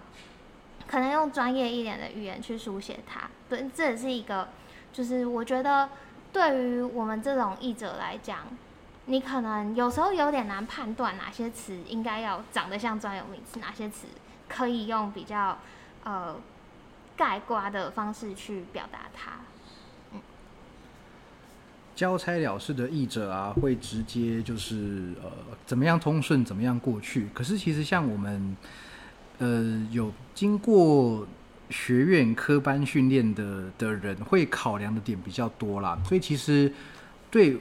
[0.87, 3.29] 可能用专业一点的语言去书写它。
[3.49, 4.49] 对，这也是一个，
[4.93, 5.89] 就是我觉得
[6.31, 8.39] 对于我们这种译者来讲，
[9.05, 14.07] 你可能有时候有点难判断哪些词应该要长得像专有名词，哪些词
[14.47, 15.57] 可以用比较
[16.03, 16.35] 呃
[17.15, 19.31] 概括的方式去表达它。
[21.97, 25.31] 交差了事的译者啊，会直接就是呃，
[25.65, 27.27] 怎么样通顺，怎么样过去。
[27.33, 28.55] 可是其实像我们，
[29.39, 31.27] 呃，有经过
[31.71, 35.97] 学院科班训练的的人，会考量的点比较多啦。
[36.05, 36.71] 所以其实
[37.31, 37.57] 对，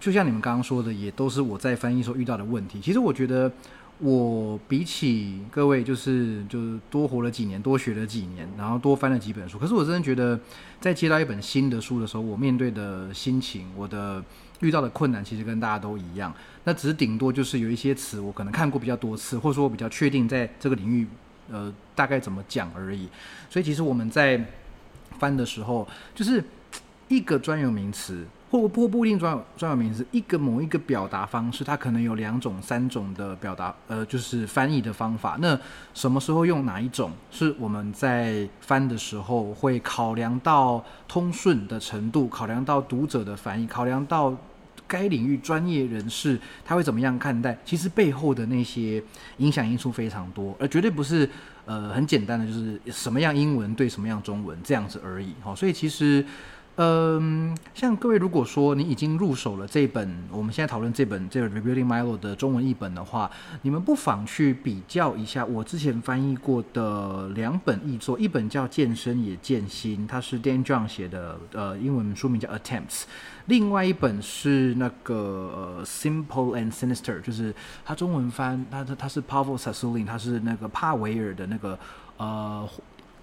[0.00, 2.80] 就像你们刚刚说的，也都是我在翻译时候遇到的问题。
[2.80, 3.52] 其实我觉得。
[3.98, 9.56] 我比起各位，就是就是多活了几年，多学了几年，然后多翻了几本书。
[9.58, 10.38] 可是我真的觉得，
[10.80, 14.22] 在接到一本新的书的时候，我面对的心情，我的
[14.60, 16.34] 遇到的困难，其实跟大家都一样。
[16.64, 21.06] 那只是顶多就是有一些词，我可能看过比较多次，或者说我比较确定在这个领域，
[21.50, 23.08] 呃，大概怎么讲而已。
[23.48, 24.44] 所以其实我们在
[25.18, 26.42] 翻的时候，就是
[27.08, 28.26] 一个专有名词。
[28.60, 35.36] 或不不一定专有专有名词，一个某一个表达方式，它可能有两种、三种的表达，呃，就是翻译的方法。
[35.40, 35.58] 那
[35.92, 44.32] 什么时候用哪一种，是我们在翻的时候会考量到通顺的程度，考量到读者的反应，考量到
[44.86, 47.58] 该领域专业人士他会怎么样看待。
[47.64, 49.02] 其实背后的那些
[49.38, 51.28] 影响因素非常多，而绝对不是
[51.66, 55.34] 呃很简单的，就是什么样英文对什么样中文这样子而已。
[55.42, 56.24] 好，所以其实。
[56.76, 63.30] 嗯，像各位如果说你已经入手了这本我们现在讨论这本这个 Rebuilding Milo 的中文译本的话，
[63.62, 73.04] 你们不妨去比较一下我之前翻译过的两本译作，一本叫《健身也健心》，它是 Dan John 写的，呃，英文书名叫 Attempts；
[73.46, 81.78] 另外一本是那个 Simple and Sinister，就是它中文翻，它它它是 Pavel Sasulin，它是那个帕维尔的那个
[82.16, 82.68] 呃。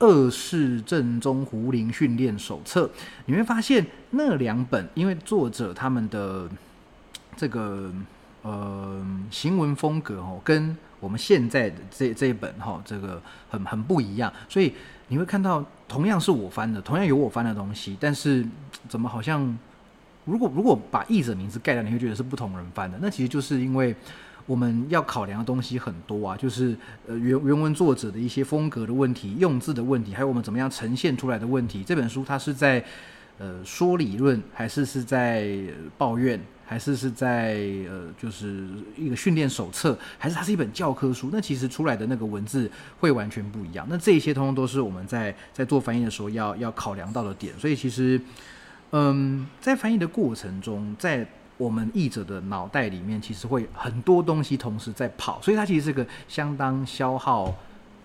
[0.01, 2.89] 二世正宗胡林训练手册，
[3.27, 6.49] 你会发现那两本，因为作者他们的
[7.37, 7.91] 这个
[8.41, 14.73] 呃行文风格哦，跟我们现在的这这一本哈，这个很很不一样，所以
[15.07, 18.43] 你会看到同样是我翻的，同样有我翻的东西，但是
[18.89, 19.57] 怎么好像
[20.25, 23.95] 如果如果把译者名字盖掉，你会觉得是不同人翻的，那其实就是因为。
[24.51, 26.75] 我们要考量的东西很多啊，就是
[27.07, 31.85] 呃原原文作者的一些风格的问题、用字的问题，还有我们怎么样呈现出来的问题。
[31.85, 32.83] 这本书它是在
[33.37, 35.47] 呃说理论，还是是在
[35.97, 41.29] 抱怨，还是是在呃就是一个训练手册，还是它是一本教科书？
[41.31, 43.87] 那其实出来的那个文字会完全不一样。
[43.89, 47.57] 那这些通通都是我们在在做翻译的时候要要考量到的点。
[47.57, 48.19] 所以其实
[48.91, 51.25] 嗯，在翻译的过程中，在
[51.61, 57.53] 我们译者的脑袋里面其实会很多东西同时在跑，所以它其实是个相当消耗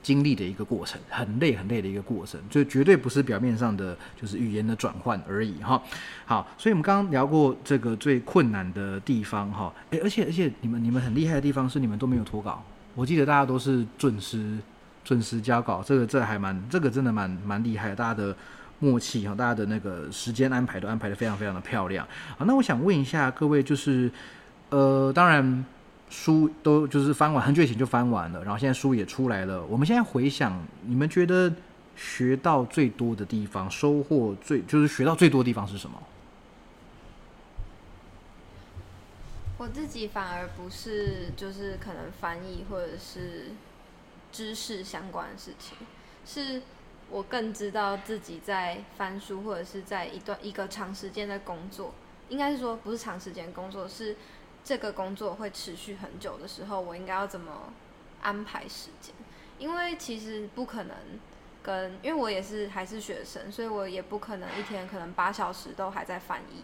[0.03, 5.83] 精力的一个过程，很累很累的一个过程，就绝对不是表面上的就是语言的转换而已哈。
[6.27, 12.63] 好，所以我们刚刚聊过这个最困难的地方哈，诶，而且而且你们你们很厉害的地方是你们都没有脱稿，
[12.95, 14.59] 我记得大家都是准时
[15.03, 18.37] 准时交稿，这个这还蛮这个真的蛮蛮厉害，大家的。
[18.79, 24.11] 默契哈，大家的那个时间安排都安排的非常非常的漂亮啊，那我想问一下各位，就是
[24.69, 25.65] 呃，当然
[26.11, 29.65] 书都就是翻完很久以前就翻完了，然后现在书也出来了。
[29.65, 31.51] 我们现在回想，你们觉得
[31.97, 36.03] 学到最多的地方，收获最就是学到最多的地方是什么？
[39.57, 43.53] 我自己反而不是，就是可能翻译或者是
[44.31, 45.79] 知识相关的事情
[46.27, 46.61] 是。
[47.11, 51.95] 我更知道自己在翻书，或者是在一段一个长时间的工作，
[52.29, 54.17] 应该是说不是长时间工作，是
[54.65, 57.73] 这个工作会持续很久的时候，我应该要怎么
[58.21, 59.15] 安排时间？
[59.59, 60.97] 因为其实不可能
[61.63, 66.63] 跟，因为我也是还是学生，所以我也不可能一天可能八小时都还在翻译。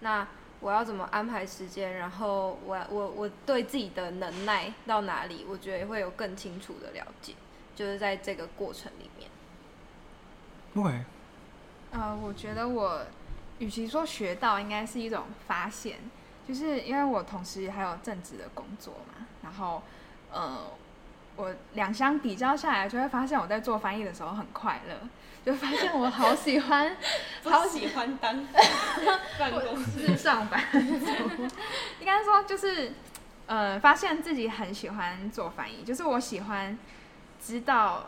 [0.00, 0.26] 那
[0.60, 1.94] 我要怎么安排时间？
[1.94, 7.34] 然后我我我对自己的能耐到哪里，我觉得会有更清楚的了解，
[7.76, 9.30] 就是在这个过程里面。
[10.74, 10.82] 对，
[11.92, 13.02] 呃，我觉得我
[13.58, 15.98] 与其说学到，应该是一种发现，
[16.46, 19.82] 就是因为我同时还有正职的工作嘛，然后
[20.32, 20.58] 呃，
[21.36, 24.96] 我两相比较下来，就会发现我在做翻译的时候很快乐，
[25.46, 26.96] 就发现我好喜欢，
[27.44, 28.44] 好喜欢当
[29.38, 30.16] 办公室。
[30.16, 30.76] 上班族，
[32.00, 32.92] 应该说就是
[33.46, 36.76] 呃，发现自己很喜欢做翻译，就是我喜欢
[37.40, 38.06] 知道，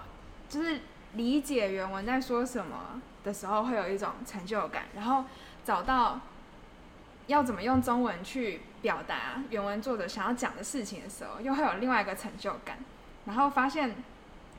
[0.48, 0.80] 就是
[1.16, 3.02] 理解原文在说什么。
[3.26, 5.24] 的时候会有一种成就感，然后
[5.64, 6.20] 找到
[7.26, 12.78] 要怎么用中文去表达原文作者想要讲的事情的时候，又会有另外一个成就感，
[13.24, 13.96] 然后发现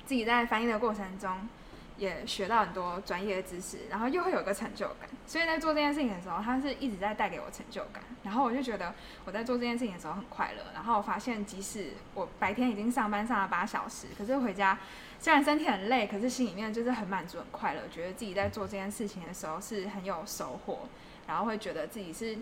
[0.05, 1.47] 自己在翻译的过程中
[1.95, 5.09] 也学到很多专业的知识，然后又会有个成就感。
[5.25, 8.93] 所以在做这件事情的时候，它是一直在带给我成就感，然后我就觉得
[9.23, 10.73] 我在做这件事情的时候很快乐。
[10.73, 14.77] 然后我发现，即使我白天已经上班上了八小时，可是回家。
[15.19, 20.87] 虽然身体很累，可是心里面就是很满足、很快乐，觉得自己在做这件事情的时候是很有收获，
[21.27, 22.37] 然后会觉得自己是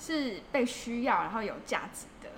[0.00, 2.30] 是被需要，然后有价值的。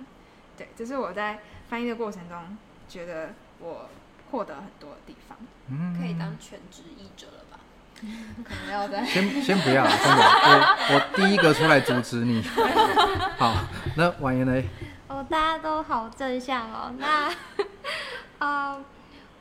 [0.57, 2.57] 对，这是我在翻译的过程中
[2.89, 3.29] 觉得
[3.59, 3.89] 我
[4.31, 5.37] 获得很多的地方。
[5.69, 7.59] 嗯，可以当全职译者了吧？
[8.43, 12.41] 可能要再先先不要，真的，我我第一个出来阻止你。
[13.37, 13.55] 好，
[13.95, 14.63] 那婉言呢？
[15.07, 16.93] 哦，大家都好正向哦。
[16.97, 17.31] 那，
[18.39, 18.77] 啊。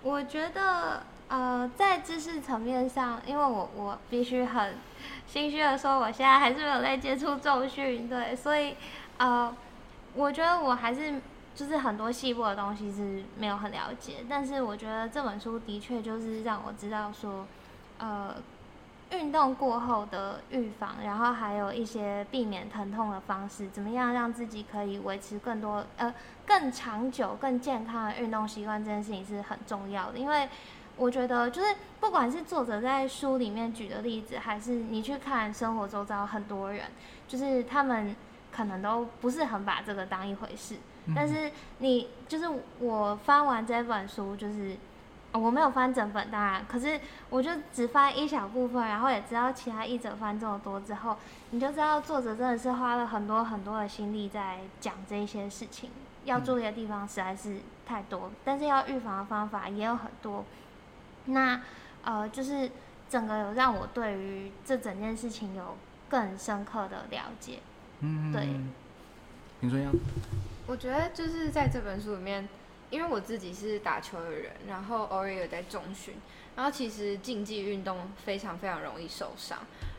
[0.09, 4.75] 我觉得，呃，在知识层面上，因为我我必须很
[5.27, 8.75] 心虚的说，我现在还是没有在接触重训，对，所以，
[9.19, 9.55] 呃，
[10.15, 11.21] 我觉得我还是
[11.55, 17.47] 就是很多细部的东西是没有很了解，但是我觉得这本书的确就是让我知道说，
[17.99, 18.35] 呃。
[19.11, 26.15] 运动过后的预防，然后还有一些避免疼痛的方式，怎么样让自己可以维持更多呃
[26.47, 30.19] 更长久、更健康的运动习惯，这件事情是很重要的。
[30.19, 30.47] 因为
[30.97, 36.85] 我觉得，就是不管是作者在书里面举的例子，还是你去看生活周遭很多人，
[37.27, 38.15] 就是他们
[38.53, 40.77] 可能都不是很把这个当一回事。
[41.15, 42.45] 但是你就是
[42.79, 44.77] 我翻完这本书，就是。
[45.33, 51.17] 我没有翻整本，当然，可是我就只翻一小部分，然后也知道其他译者翻这么多之后，
[51.51, 55.91] 你就知道作者真的是花了很多很多的心力在讲这些事情，
[56.25, 60.47] 要注意的地方实在是太多，但是要预防的方法也有很多。
[61.27, 61.61] 那
[62.03, 62.71] 呃，就是
[63.11, 65.77] 整个有让我对于这整件事情有
[66.09, 67.59] 更深刻的了解。
[68.01, 68.49] 嗯，对。
[69.61, 69.91] 你说呀？
[70.67, 72.49] 我觉得就是在这本书里面。
[72.91, 76.15] 因为我自己是打球的人，然后偶尔有在中训，
[76.57, 79.59] 然后其实竞技运动非常非常容易受伤，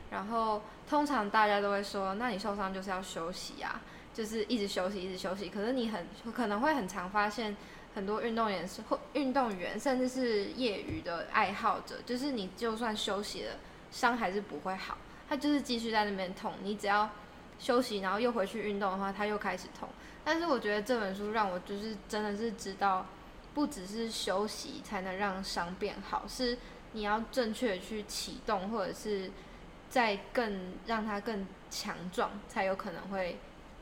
[0.09, 3.79] 然后通常大家都会说，那你受伤就是要休息啊，
[4.13, 5.49] 就是一直休息一直休息。
[5.49, 7.55] 可是你很可能会很常发现，
[7.93, 13.53] 很多运动员是或运动员，甚至是业余的爱好者，就是你就算休息了，
[13.91, 14.97] 伤还是不会好，
[15.29, 16.53] 他就是继续在那边痛。
[16.63, 17.07] 你只要
[17.59, 19.87] 休息，然后又回去运动的话，他又开始痛。
[20.23, 23.05] 但是我觉得这本书让我就是真的是知道，
[23.53, 26.57] 不只是休息才能让伤变好，是
[26.91, 29.31] 你要正确的去启动，或者是
[29.89, 33.39] 再更让它更强壮，才有可能会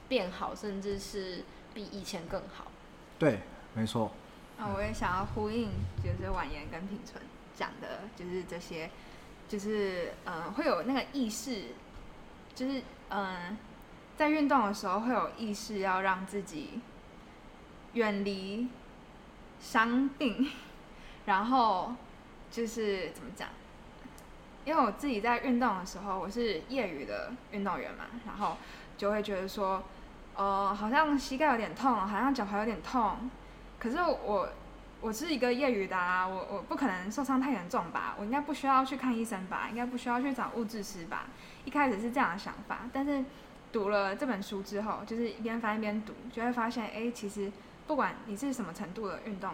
[0.07, 2.71] 变好，甚至是比以前更好。
[3.19, 3.41] 对，
[3.73, 4.11] 没错。
[4.57, 5.69] 啊，我也想要呼应，
[6.01, 7.21] 就是婉言跟品纯
[7.53, 8.89] 讲的，就是这些，
[9.49, 11.63] 就是嗯，会有那个意识，
[12.55, 13.57] 就是嗯。
[14.17, 16.81] 在运动的时候会有意识要让自己
[17.93, 18.67] 远离
[19.59, 20.49] 伤病，
[21.27, 21.93] 然后
[22.49, 23.47] 就是怎么讲？
[24.65, 28.57] 因为我自己在运动的时候，我是业余的运动员嘛，然后
[28.97, 29.83] 就会觉得说，
[30.35, 33.29] 呃，好像膝盖有点痛，好像脚踝有点痛。
[33.77, 34.49] 可是我
[34.99, 38.15] 我是一个业余的啊，我我不可能受伤太严重吧？
[38.19, 39.67] 我应该不需要去看医生吧？
[39.69, 41.27] 应该不需要去找物质师吧？
[41.65, 43.23] 一开始是这样的想法，但是。
[43.77, 47.51] 读了这本书之后，就是一边翻一边读，就会发现，哎，其实
[47.85, 49.53] 不管你是什么程度的运动，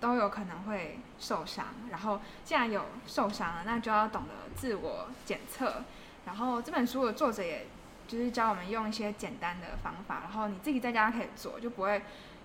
[0.00, 1.66] 都有可能会受伤。
[1.90, 5.84] 然后既然有受伤了，那就要懂得自我检测。
[6.24, 7.66] 然后这本书的作者也
[8.08, 12.00] 就是教我们用一些简单的方法，然后你自己在家可以做，就不会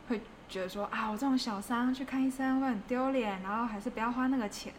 [0.10, 0.20] 会
[0.50, 4.74] 觉得说啊，我这种小伤去看医生会很丢脸，然后还是不要花那个钱。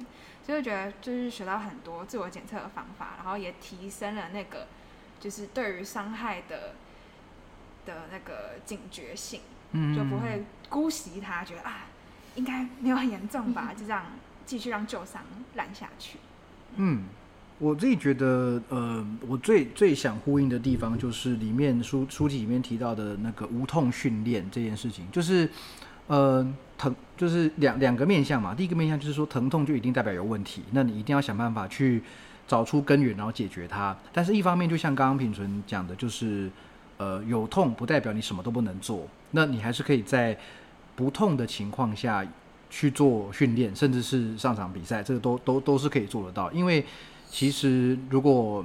[0.45, 4.67] 所以觉得就是学到很多自我检测的方法，然后也提升了那个。
[5.21, 6.75] 就是对于伤害的
[7.85, 9.41] 的那个警觉性，
[9.95, 11.87] 就不会姑息他，觉得啊，
[12.37, 14.07] 应该没有很严重吧， 就这样
[14.47, 15.23] 继续让旧伤
[15.57, 16.19] 烂下去。
[16.77, 17.05] 嗯，
[17.59, 25.47] 我自己觉得，呃，我最最想呼应的地方就是里面书书籍里面提到的那个无痛训练这件事情，就是
[26.07, 26.47] 呃
[26.79, 28.55] 疼，就是两两个面向嘛。
[28.55, 32.03] 第一个面向就是说疼痛就一定代表有问题，那你一定要想办法去。
[32.51, 33.97] 找出根源，然后解决它。
[34.13, 36.51] 但是，一方面就像刚刚品纯讲的，就是
[36.97, 40.37] 呃，有痛不代表你什么都不能做，那你还是可以在
[40.97, 42.27] 不痛的情况下
[42.69, 46.51] 去做训练，甚至是上场比赛，这个都都都是可以做得到。
[46.51, 46.85] 因为
[47.31, 48.65] 其实如果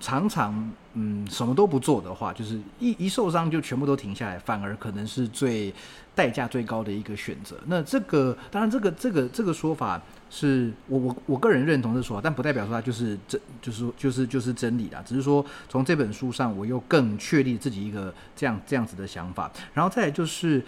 [0.00, 5.72] 常常嗯什么都不做的话，就是一一受伤就全部都停下来，反而可能是最
[6.14, 7.56] 代价最高的一个选择。
[7.66, 15.02] 那这个当然，这个这个这个说法是我我我个人认同的说法，但不代表说它就是真就是就是就是真理啦。
[15.04, 19.50] 只是说从这本书上，我又更确立自己一个这样这样子的想法。
[19.74, 20.62] 然后再来就是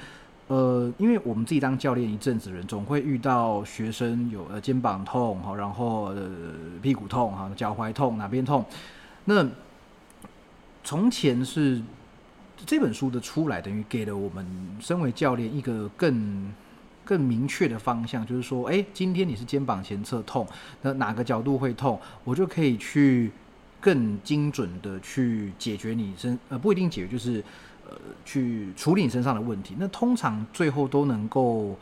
[0.49, 6.31] 呃，因为我们自己当教练一阵子人，总会遇到学生有呃肩膀痛哈，然后呃
[6.83, 8.64] 屁股痛哈，脚踝痛哪边痛。
[9.25, 9.47] 那
[10.83, 11.81] 从前是
[12.66, 14.47] 这本书的出来，等于给了我们
[14.81, 16.53] 身为教练一个更
[17.05, 20.47] 更明确的方向，就是说，哎，今天你是肩膀前侧痛，
[20.83, 23.31] 那哪个角度会痛，我就可以去
[23.81, 27.45] 更精准的去解决你身呃不一定解决，就是
[27.89, 29.77] 呃去处理你身上的问题。
[29.79, 31.79] 那通常最后都能够。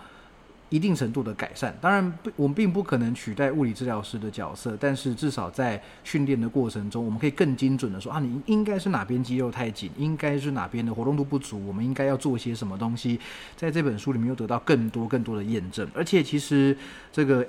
[0.71, 13.19] 一定程度的改善，当然不，我们并不可能取代物理治疗师的角色，但是至少在训练的过程中，我们可以更精准的说啊，你应该是哪边肌肉太紧，应该是哪边的活动度不足，我们应该要做些什么东西，
[13.57, 16.77] 在这本书里面又得到更多更多的验证，而且其实
[17.11, 17.43] 这个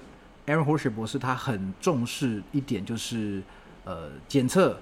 [0.47, 3.41] Aaron Horsch 博士他很重视一点，就是
[3.83, 4.79] 呃检测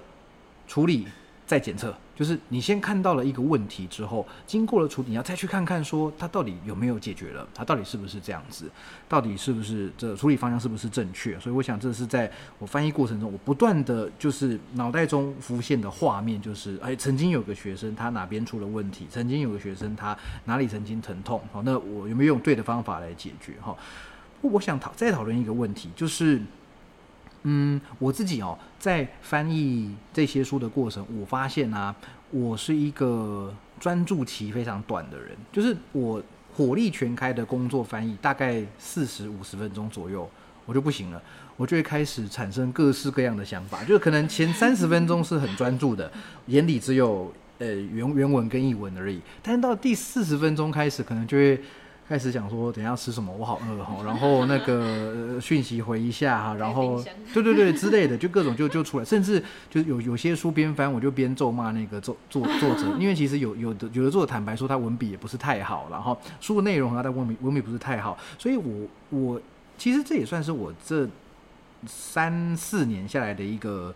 [0.66, 1.08] 处理。
[1.48, 8.70] 再检测，就是你先看到了一个问题之后，经过了处理，你要再去看看说它到底有没有解决了，它到底是不是这样子，
[9.08, 11.40] 到底是不是这处理方向是不是正确？
[11.40, 23.54] 所以我想这是在我翻译过程中，我不断的就是脑袋中浮现的画面，就是哎，曾经有个学生他哪边出了问题，曾经有个学生他哪里曾经疼痛，好，那我有没有用对的方法来解决？
[23.62, 23.74] 哈，
[24.42, 26.42] 我想讨再讨论一个问题，就是。
[27.50, 31.94] 嗯，我自己哦，在翻译这些书的过程，我发现啊，
[32.30, 36.22] 我是一个专注期非常短的人，就是我
[36.54, 40.28] 火力全开的工作翻译，大概四十五十分钟左右，
[40.66, 41.22] 我就不行了，
[41.56, 46.12] 我就会开始产生各式各样的想法，就是可能前三十分钟是很专注的，
[46.48, 51.58] 眼里只有呃原原文跟译文而已，但是到第四十分钟开始，可能就会。
[52.08, 53.30] 开始想说，等下吃什么？
[53.36, 54.02] 我好饿哈。
[54.02, 57.04] 然后那个讯息回一下哈，然后
[57.34, 69.38] 对对对之类的，就各种就就出来，甚至就有有些书边翻，我就边咒骂那个作作作者，因为其实有有的有的作者坦白说他文笔也不是太好，然后书的内容和他的文笔文笔不是太好，所以我我
[69.76, 71.06] 其实这也算是我这
[71.86, 73.94] 三四年下来的一个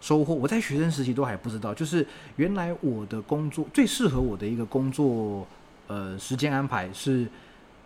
[0.00, 0.34] 收获。
[0.34, 2.06] 我在学生时期都还不知道，就是
[2.36, 5.46] 原来我的工作最适合我的一个工作
[5.88, 7.28] 呃时间安排是。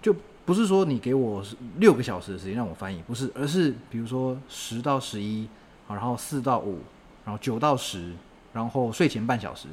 [0.05, 1.43] 就不是说你给我
[1.79, 5.49] 六个小时的时间让我翻译，不是，而是比如说十到十一，
[5.89, 6.81] 然后四到五，
[7.25, 8.13] 然后九到十，
[8.53, 9.67] 然后睡前半小时，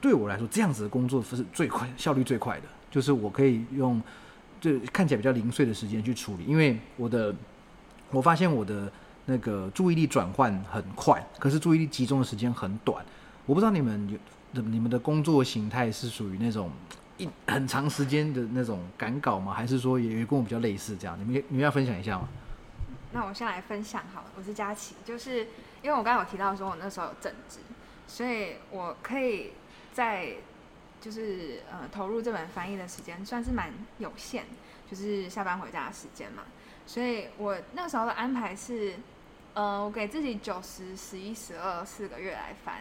[0.00, 4.02] 对我来说这样子的工作是最快、效率最快的，就是我可以用
[4.60, 7.32] 就看起来比较零碎的时间去处理，因为我的
[8.10, 8.90] 我发现我的
[9.26, 13.06] 那个注意力转换很快，可是注意力集中的时间很短。
[13.46, 14.18] 我不知道你们
[14.52, 16.68] 有你们的工作形态是属于那种。
[17.46, 19.52] 很长时间的那种赶稿吗？
[19.52, 21.18] 还是说也跟我比较类似这样？
[21.18, 22.28] 你们你们要分享一下吗？
[23.12, 24.26] 那我先来分享好了。
[24.36, 25.40] 我是佳琪，就是
[25.82, 27.58] 因为我刚刚有提到说我那时候有正职，
[28.06, 29.52] 所以我可以
[29.92, 30.34] 在
[31.00, 34.44] 就是呃投入这本翻译的时间算是蛮有限，
[34.88, 36.44] 就是下班回家的时间嘛。
[36.86, 38.94] 所以我那时候的安排是，
[39.54, 42.76] 呃，我给自己九十、十一、十二四个月来翻，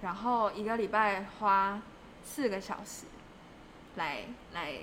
[0.00, 1.80] 然后一个礼拜花
[2.24, 3.04] 四个小时。
[3.96, 4.20] 来
[4.52, 4.74] 来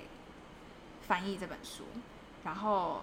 [1.06, 1.84] 翻译这本书，
[2.44, 3.02] 然后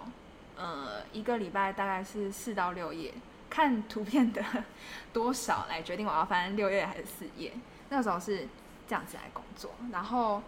[0.56, 3.14] 呃一个礼拜大概是四到六页，
[3.50, 4.44] 看图片的
[5.14, 7.54] 多少来决定我要翻六页还是四页。
[7.90, 8.48] 那时候是
[8.88, 10.42] 这样子来工作，然后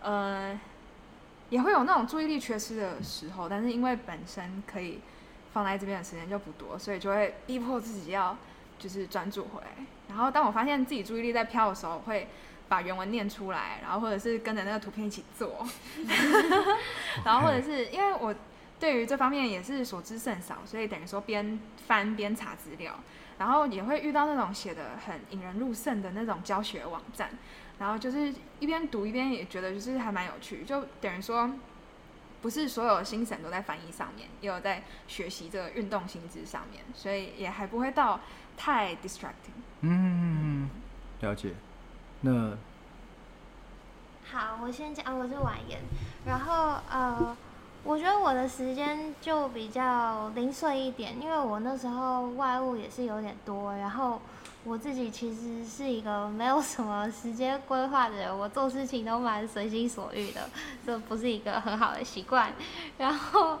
[0.00, 0.58] 呃
[1.50, 5.00] 也会有那种注意力缺失的时候，但是因为本身可以
[5.52, 8.36] 放在这边的时间就不多，所以就会逼迫自己要
[8.78, 9.68] 就是专注回来。
[10.08, 12.28] 然后当我发现自己注意力在飘的时候，会。
[12.74, 15.64] 把原文念出来，然后或者是跟着那个图片一起做
[17.24, 18.34] 然后或者是因为我
[18.80, 22.98] 对于这方面也是所知甚少，所以等于说边翻边查资料，
[23.38, 27.30] 然后也会遇到那种写的很引人入胜的那种教学网站，
[27.78, 31.48] 然后就是一边读一边也觉得就是还蛮有趣，就等于说
[32.42, 38.18] 不是所有心神都在翻译上面，也有在学习这个运动心智上面，所以也还不会到
[38.56, 39.62] 太 distracting。
[39.82, 40.68] 嗯，
[41.20, 41.54] 了解。
[42.24, 42.56] 那
[44.32, 45.78] 好，我先讲，我是婉言。
[46.24, 47.36] 然后呃，
[47.82, 54.22] 我觉得我的时间就比较零碎一点，因为我那时候外务也是有点多，然后
[54.64, 60.48] 我自己其实是一个没有什么时间规划的人，我做事情都蛮随心所欲的，
[60.86, 62.54] 这不是一个很好的习惯。
[62.96, 63.58] 然后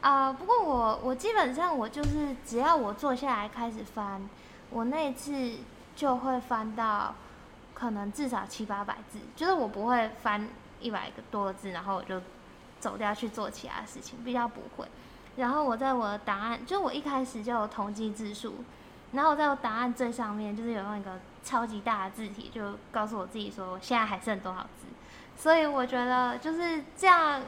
[0.00, 4.22] 啊、不过我我基本上我就是只要我坐下来开始翻，
[4.70, 5.54] 我那一次
[5.96, 7.12] 就会翻到
[7.84, 10.48] 可能至少七八百字，就是我不会翻
[10.80, 12.18] 一百个多字，然后我就
[12.80, 14.88] 走掉去做其他事情，比较不会。
[15.36, 18.64] 然后我在我的答案，就我一开始就有统计字数，
[19.12, 24.86] 然后在我答案最上面就是有用一个超级大的字体，就告诉我自己说我现在还剩多少字。
[25.36, 27.42] 所以我觉得就是这样，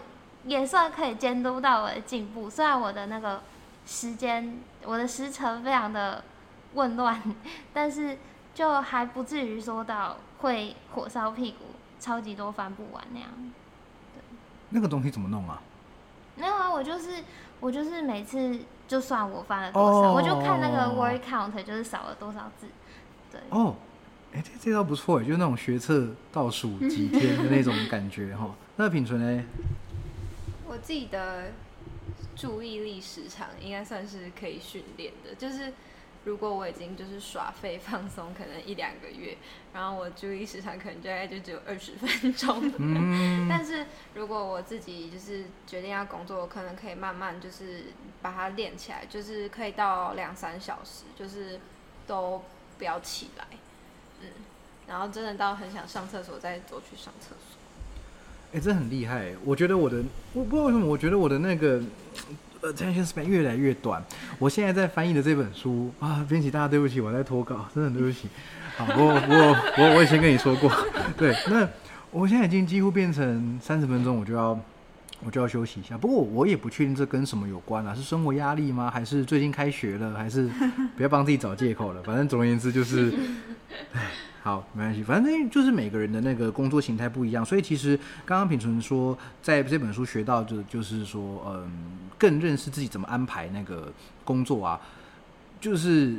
[0.44, 2.50] 也算可以监督到我的进步。
[2.50, 3.40] 虽然我的那个
[3.86, 6.22] 时间，我的时程非常的
[6.74, 7.22] 混乱，
[7.72, 8.18] 但是
[8.56, 11.66] 就还不至于说到会火烧屁股，
[12.00, 13.28] 超级多翻不完那样。
[14.70, 15.60] 那个东西怎么弄啊？
[16.36, 17.22] 没有啊，我就是
[17.60, 22.66] 我就是每次就算我翻了多少，哦我就看那个 word count，就是少了多少字。
[23.30, 23.76] 对，哦，
[24.32, 28.54] 哎、这这招不错哎，就是那种学测倒数几天的那种感觉 哈。
[28.76, 29.44] 那品纯呢？
[30.66, 31.52] 我自己的
[32.34, 35.74] 注意力时长应该算是可以训练的，就是
[36.26, 39.36] 如果我已经就是耍废 放松，可能一两个月，
[39.72, 42.72] 然后我注意时长可能大概就只有二十分钟。
[42.78, 47.84] 嗯， 但是如果我自己就是决定要工作，我可能可以慢慢就是
[48.20, 51.60] 把它练起来，就是可以到两三小时，就是
[52.08, 52.42] 都
[52.76, 53.46] 不要起来，
[54.20, 54.26] 嗯，
[54.88, 57.56] 然后真的到很想上厕所再走去上厕所。
[58.52, 59.32] 哎、这很厉害。
[59.44, 60.02] 我觉得我的，
[60.32, 61.80] 我不知道为什么，我觉得我的那个
[62.16, 62.36] 呃
[62.72, 64.02] attention span 越来越短。
[64.38, 68.28] 我现在在翻译的这本书啊，编辑大家对不起，我在拖稿，真的很对不起。
[68.76, 70.70] 好，我我我我以前跟你说过，
[71.16, 71.68] 对，那
[72.10, 74.58] 我现在已经几乎变成三十分钟，我就要
[75.24, 75.96] 我就要休息一下。
[75.96, 78.90] 不过我也不确定这跟什么有关啊，是生活压力吗？
[78.90, 80.14] 还是最近开学了？
[80.14, 80.48] 还是
[80.96, 82.02] 不要帮自己找借口了？
[82.02, 83.12] 反正总而言之就是，
[83.92, 84.10] 唉，
[84.42, 91.70] 好，没关系，反正就是每个人的那个工作形态不一样，所以其实刚刚品纯说，在这本书学到的，就是说，嗯，
[92.18, 93.92] 更认识自己怎么安排那个
[94.24, 94.80] 工作啊，
[95.60, 96.16] 就是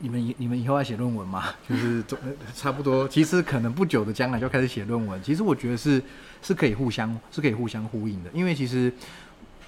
[0.00, 2.02] 你们以你们以后要写论文吗， 就是
[2.54, 6.02] 差不多，其实可能不久的将来就开始写论文，其实我觉得是
[6.42, 8.92] 是可以互相是可以互相呼应的，因为其实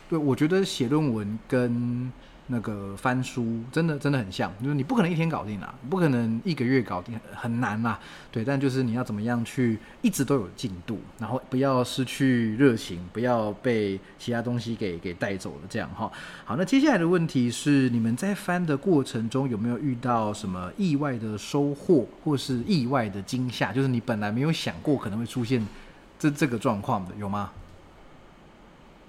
[0.09, 2.11] 对我觉得写论文跟
[2.53, 7.99] 那个翻书真的真的很像，就是你不可能一天搞定啊，不可能一个月搞定，很难啦。
[8.33, 16.11] 对，但就是你要怎么样去一直都有进度，然后不要失去热情，不要被其他东西给给带走了，这样哈。
[16.45, 23.73] 好，那接下来的问题是，你们在翻的过程中有没有遇到什么意外的收获，或是意外的惊吓？
[23.73, 25.65] 就是你本来没有想过可能会出现
[26.19, 27.53] 这这个状况的，有吗？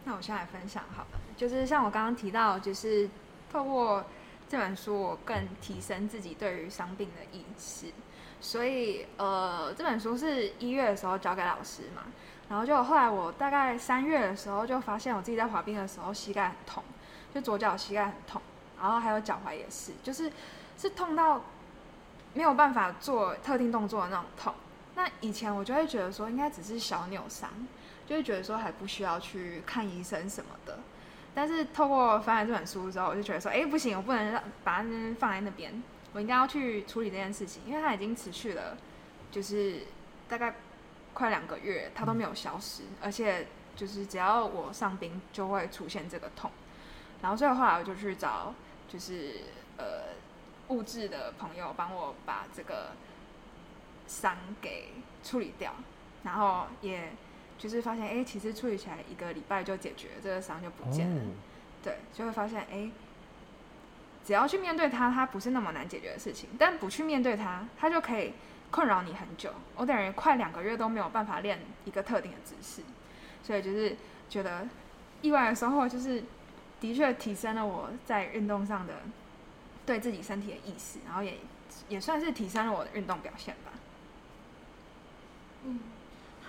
[0.04, 3.08] 那我先来分享好了，就是像我刚刚提到，就是
[3.52, 4.06] 透过
[4.48, 7.88] 这本书，我更提升自己对于伤病的意识。
[8.40, 12.04] 所以，呃，这本书是一月的时候交给老师嘛，
[12.50, 16.84] 然后就后来我大概三月的时候就发现我自己在滑冰的时候膝盖很痛，
[17.34, 18.42] 就左脚膝盖很痛，
[18.82, 20.32] 然后还有脚踝也是，就是
[20.78, 21.42] 是痛到
[22.34, 24.56] 没有办法做特定动作的那种痛。
[24.96, 27.50] 那以前我就会觉得说应该只是小扭伤，
[28.08, 30.80] 就会觉得说还不需要去看医生什么的。
[31.34, 34.88] 但是透过翻了这本书之后，我就觉得说，哎、不行，我不能让把它
[35.20, 35.82] 放在那边，
[36.14, 38.78] 我应该要去处理这件事情，因为它已经持续了，
[39.32, 39.88] 就是
[40.28, 40.56] 大概
[41.14, 46.52] 快两个月，它都没有消失，而且就是只要我上冰就会出现这个痛，
[47.22, 48.54] 然后所以后来我就去找
[48.90, 49.42] 就是
[49.78, 50.16] 呃
[50.68, 52.92] 物质的朋友帮我把这个
[54.08, 54.90] 伤给
[55.24, 55.74] 处理掉，
[56.24, 57.14] 然后也
[57.62, 61.22] 就是发现，哎、其实处理起来一个礼拜就解决，这个伤就不见了。
[61.84, 62.90] 对，就会发现，哎、
[64.26, 66.50] 只要去面对它，它不是那么难解决的事情。
[66.58, 68.34] 但不去面对它，它就可以
[68.72, 69.54] 困扰你很久。
[69.76, 72.82] 我等于快两个月都没有办法练一个特定的姿势，
[73.44, 73.96] 所以就是
[74.28, 74.68] 觉得
[75.22, 76.24] 意外的收获就是，
[76.80, 78.94] 的确提升了我在运动上的
[79.86, 81.38] 对自己身体的意识，然后也
[81.90, 83.72] 也算是提升了我的运动表现吧。
[85.64, 85.80] 嗯，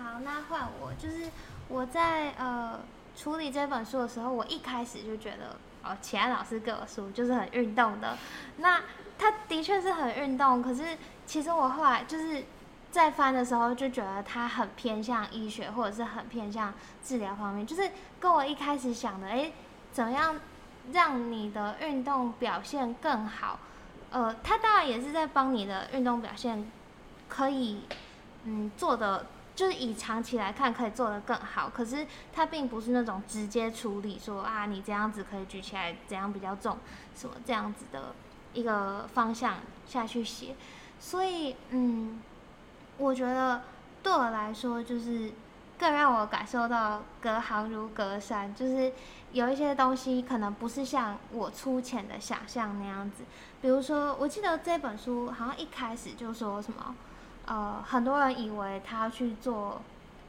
[0.02, 1.30] 好，那换我，就是
[1.68, 2.80] 我在呃
[3.16, 8.18] 处理这本书的时候，我一开始就觉得，哦，启安老师给我书就是很运动的，
[8.56, 8.82] 那
[9.16, 12.44] 他的确是很运动，可是其实我后来就是
[12.90, 16.74] 在翻的时候就觉得他很偏向医学，或者是很偏向
[17.04, 17.88] 治疗方面，就是
[18.18, 19.52] 跟我一开始想的，诶，
[19.92, 20.34] 怎么样
[20.92, 23.60] 让你的运动表现更好？
[24.10, 26.68] 呃，他当然也是在帮你的运动表现
[27.28, 27.82] 可以。
[28.44, 29.24] 嗯，做的
[29.54, 36.78] 就是以长期来看可以做得更好，可是它并不是那种直接处理说啊，你这样子可以举起来，怎样比较重，
[37.14, 38.14] 什么这样子的
[38.54, 40.56] 一个方向下去写。
[40.98, 42.22] 所以，嗯，
[42.96, 43.62] 我觉得
[44.02, 45.30] 对我来说，就是
[45.78, 48.90] 更让我感受到隔行如隔山，就是
[49.32, 53.24] 有一些东西可能不是像我粗浅的想象那样子。
[53.60, 56.94] 比如说，我记得这本书好像一开始就说什么。
[57.46, 59.80] 呃，很多人以为他去做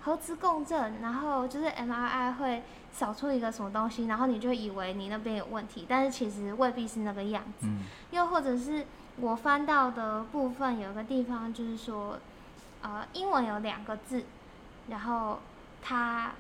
[0.02, 7.68] 核磁共振，然后就是 MRI 会扫出一个什么东西，然后你就以为你那边有问题，但是其实未必是那个样子。
[8.12, 8.86] 又或者是
[9.18, 12.18] 我翻到的部分有个地方，就是说，
[12.82, 14.26] 呃，英文有两个字，
[14.90, 15.40] 然后
[15.82, 16.32] 它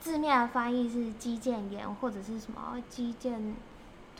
[0.00, 3.54] 字面翻译是肌腱炎或者是什么肌腱。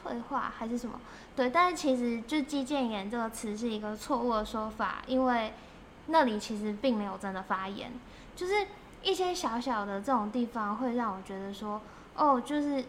[0.05, 0.99] 退化还是什么？
[1.35, 5.55] 对，但是其实就“肌腱炎”这个词是一个错误的说法，因为
[6.09, 7.91] 那里其实并没有真的发炎，
[8.37, 8.67] 就是
[9.03, 11.81] 一些小小的这种地方会让我觉得说，
[12.15, 12.85] 哦，就是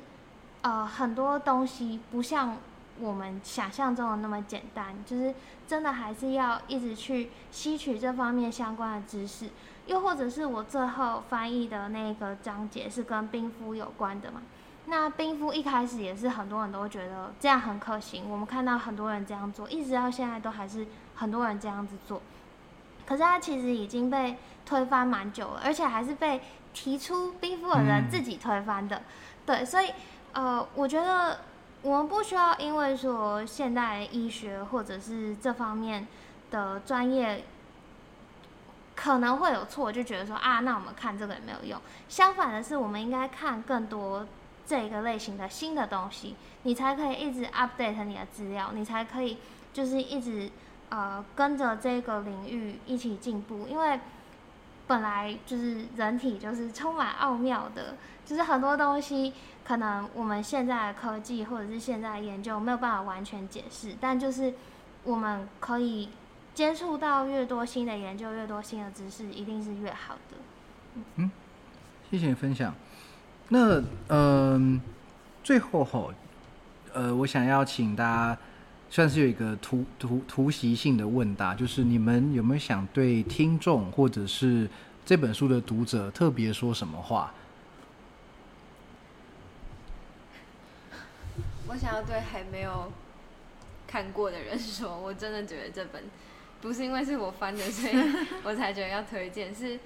[0.61, 2.57] 呃很多东西不像
[2.99, 5.33] 我们想象中的那么简单，就是
[5.65, 9.49] 真的还是要一直去吸取这方面相关的知识，
[9.85, 14.41] 又或者是我最后翻译的那个章节是跟冰敷有关的嘛。
[14.85, 22.21] 那冰敷一开始也是很多人都觉得这样很可行，我们看到很多人这样做，一直到现在都还是很多人这样子做。
[23.05, 26.41] 可是它其实已经被推翻蛮久了，而且还是被
[26.73, 29.03] 提出冰敷的人自己推翻的。
[29.45, 29.89] 对，所以
[30.33, 31.39] 呃，我觉得
[31.81, 36.05] 我们不需要因为说现代医学或者是这方面
[36.51, 37.45] 的专业
[38.95, 41.81] 可能会有错，就觉得说啊，那我们看这个也没有用。
[42.09, 44.27] 相反的是，我们应该看更多。
[44.65, 49.37] 这一个类型的新的东西，你才可以一直 update 你的资料，你才可以
[49.73, 50.49] 就是一直
[50.89, 53.67] 呃跟着这个领域一起进步。
[53.69, 53.99] 因为
[54.87, 57.95] 本来就是人体就是充满奥妙的，
[58.25, 59.33] 就是很多东西
[59.63, 64.53] 可能我们现在的科技或者是现在的研究没有办法完全解释，但就是
[65.03, 66.09] 我们可以
[66.53, 70.37] 接触到越多新的研究，越多新的知识，一定是越好的。
[71.15, 71.31] 嗯，
[72.11, 72.73] 谢谢你分享。
[73.53, 74.81] 那嗯，
[75.43, 76.11] 最后吼，
[76.91, 78.37] 呃，我想要请大家，
[78.89, 84.67] 算是有一个突突突袭性的问答，就是你们有没有想对听众或者是
[85.05, 87.31] 这本书的读者特别说什么话？
[91.69, 92.91] 我想要对还没有
[93.85, 96.03] 看过的人说，我真的觉得这本
[96.59, 97.93] 不是因为是我翻的，所以
[98.43, 99.79] 我才觉得要推荐，是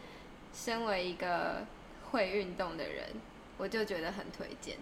[0.53, 1.65] 身为一个
[2.11, 3.09] 会运动的人。
[3.58, 4.78] 我就觉得很推荐，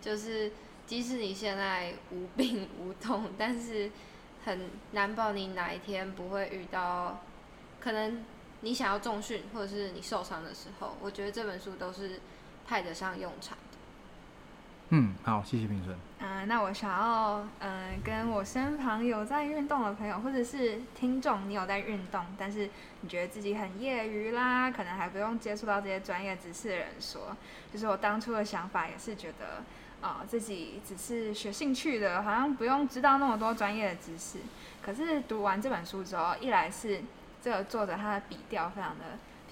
[0.00, 0.52] 就是
[0.86, 3.90] 即使你现在无病无痛，但是
[4.44, 7.22] 很难保你哪一天不会遇到，
[7.80, 8.24] 可能
[8.60, 12.20] 你想要重训或者是你受伤的时候，我觉得这本书都是
[12.66, 13.58] 派得上用场。
[14.90, 15.96] 嗯，好，谢谢评审。
[16.18, 22.68] 嗯，那我想要，嗯，跟我身旁有在运动的朋友，或者是听众，你有在运动，但是
[23.00, 27.36] 你觉得自己很业余啦，可能还不用接触到这些专业知识的人说，
[27.72, 29.64] 就是我当初的想法也是觉得，
[30.06, 34.38] 啊，自己只是学兴趣的，好像不用知道那么多专业的知识。
[34.80, 37.02] 可是读完这本书之后，一来是
[37.42, 39.04] 这个作者他的笔调非常的。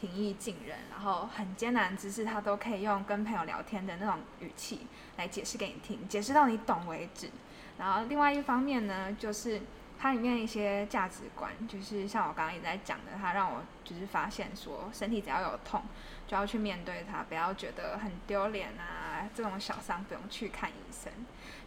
[0.03, 4.81] 平易近人，然后很艰难知识，他都可以用跟朋友聊天的那种语气
[5.17, 7.31] 来解释给你听，解释到你懂为止。
[7.79, 9.61] 然后另外一方面呢，就是
[10.01, 15.83] 它里面一些价值观，就是像我刚刚也在讲的，它让我就是发现说，身体只要有痛，
[16.27, 21.13] 就要去面对它，不要觉得很丢脸啊，这种小伤不用去看医生。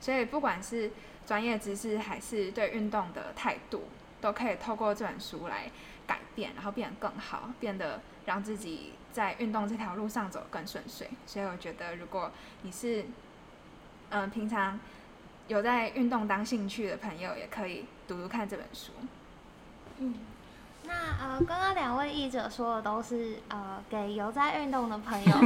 [0.01, 0.91] 所以不管是
[1.25, 3.83] 专业知识还是对运动的态度，
[4.19, 5.71] 都可以透过这本书来
[6.05, 8.01] 改变，然后变得更好，变得。
[8.25, 12.31] 让自己在运动这条路上走更顺遂，所以我觉得，如果
[12.63, 13.05] 你是
[14.09, 14.79] 嗯平常
[15.47, 18.91] 有在运动当兴趣的朋友，也可以读读看这本书。
[19.99, 20.15] 嗯，
[20.83, 25.31] 那呃，刚刚两位译者说的都是呃给有在运动的朋友。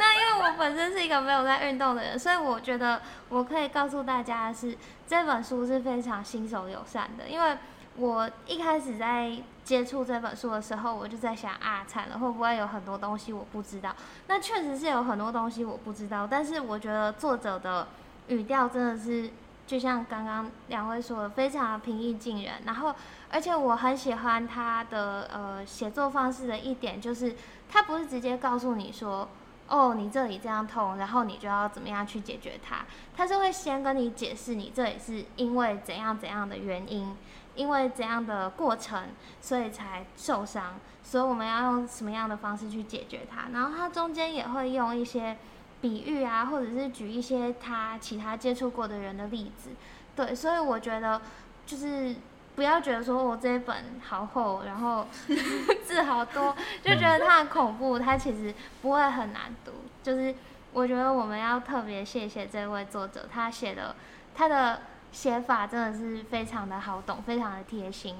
[0.00, 4.76] 那因为我本身是一个没有在运动的人，所以我觉得我可以告诉大家的是，
[5.06, 7.56] 这本书是非常新手友善的，因为。
[7.96, 13.94] 我一开始在接触这本书的时候，我就在想啊，惨了，会不会有很多东西我不知道？
[14.28, 17.88] 那确实是有很多东西我不知道，但是我觉得作者的
[18.28, 19.30] 语调真的是，
[19.66, 22.54] 就像刚刚两位说的，非常平易近人。
[22.64, 22.94] 然后，
[23.30, 27.36] 而且我很喜欢他的呃写作方式的一点，就是
[27.68, 29.28] 他不是直接告诉你说，
[29.68, 32.84] 哦，你这里这样痛，然后你就要怎么样去解决它。
[33.16, 37.14] 他是会先跟你解释，你这里是因为怎样怎样的原因。
[37.54, 39.08] 因为怎样的过程，
[39.40, 43.48] 所以才受伤，所以我们要用什么样的方式去解决它。
[43.52, 45.36] 然后他中间也会用一些
[45.80, 49.70] 比喻啊，或者是举一些他其他接触过的人的例子。
[50.14, 51.20] 对，所以我觉得
[51.66, 52.14] 就是
[52.54, 55.06] 不要觉得说我这一本好厚，然后
[55.84, 57.98] 字好多，就觉得它很恐怖。
[57.98, 59.72] 它其实不会很难读。
[60.02, 60.34] 就是
[60.72, 63.94] 我觉得我们要特别谢谢这位作者，他写的
[64.34, 64.82] 他的
[65.12, 68.16] 写法真的是非常的好懂，非常的贴心。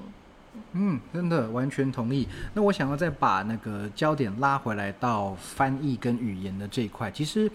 [0.71, 2.27] 嗯，真的完全同意。
[2.53, 7.51] 那我想要再把那个焦点拉回来到翻译跟语言的这一块，其实。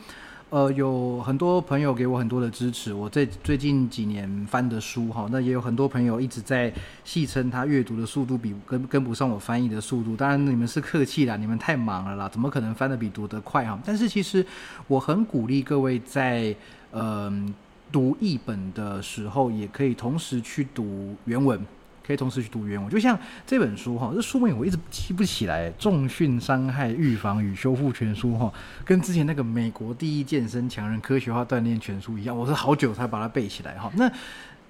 [0.50, 2.94] 呃，有很多朋友给我很多的支持。
[2.94, 6.72] 我在最近几年翻的书哈，那也有很多朋友一直在
[7.04, 10.16] 戏称他阅读的速度比跟跟不上我翻译的速度。
[10.16, 13.78] 当然你们是客气啦，你们太忙了啦，怎么可能翻的比读得快哈？
[13.84, 14.42] 但是其实
[14.86, 16.56] 我很鼓励各位在
[16.92, 17.30] 呃
[17.92, 21.60] 读译本的时候，也可以同时去读原文。
[22.06, 28.50] 可以同时去读原文，就像这本书哈，这书名我一直记不起来，《重训伤害预防与修复全书》哈，
[28.82, 33.92] 跟之前那个美国第一健身强人科学化锻炼全书一样，我是好久才把它背起来哈。
[33.94, 34.10] 那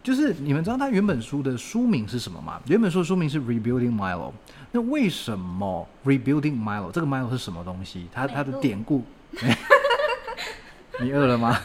[0.03, 2.61] 就是你们知道它原本书的书名是什么吗？
[2.67, 4.31] 原本书的书名是《Rebuilding Milo》。
[4.73, 8.09] 那为什么《Rebuilding Milo》这个 Milo 是什么东西？
[8.13, 9.05] 它它的典故？
[11.01, 11.57] 你饿了吗？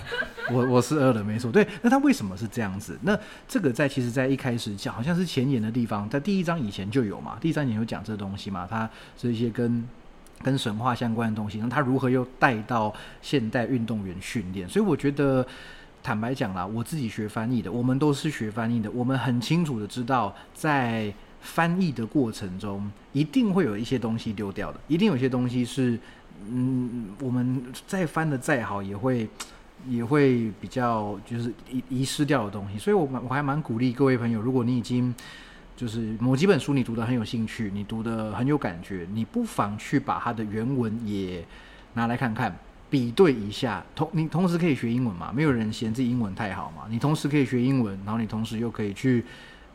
[0.52, 1.52] 我我是饿了，没错。
[1.52, 2.98] 对，那他为什么是这样子？
[3.04, 3.18] 那
[3.48, 7.38] 这个在其实，在一开始讲，好像是前言的地方，在第一章以前就有嘛。
[7.40, 8.68] 第三年有讲这东西嘛？
[8.70, 9.88] 它是一些跟
[10.42, 14.68] 跟神话相关的东西，那他如何又带到现代运动员训练？
[14.68, 15.46] 所以我觉得，
[16.02, 25.98] 坦白讲啦，我自己学翻译的，我们都是学翻译的，我们很清楚的知道，在翻译的过程中，一定会有一些东西丢掉的，一定有些东西是。
[26.46, 29.30] 嗯，我们再翻的再好，也会
[29.88, 35.14] 也会比较就是遗遗失掉的东西，所以我蛮我还蛮鼓励各位朋友，如果你已经
[35.76, 41.46] 就是某几本书你读的很有兴趣，你读的很有感觉，你不妨去把它的原文也
[41.94, 42.56] 拿来看看，
[42.90, 43.84] 比对一下。
[43.96, 49.24] 同你同时可以学英文嘛，没有人嫌自己英文太好嘛，你同时可以学英文，然后你同时又可以去。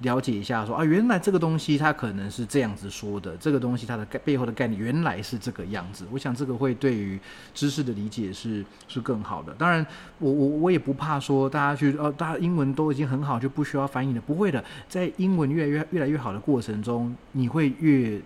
[0.01, 6.07] 了解一下，说啊，原来这个东西它可能是这样子说的，这个东西它的背后的概念原来是这个样子。
[6.13, 7.19] 我想这个会对于
[7.53, 9.53] 知识的理解是是更好的。
[9.55, 9.85] 当然，
[10.19, 14.21] 我我我也不怕说大家去哦，大家英文都已经很好，就不需要翻译了。
[14.21, 18.21] 不会的，在英文越来越越来越好的过程中，你会越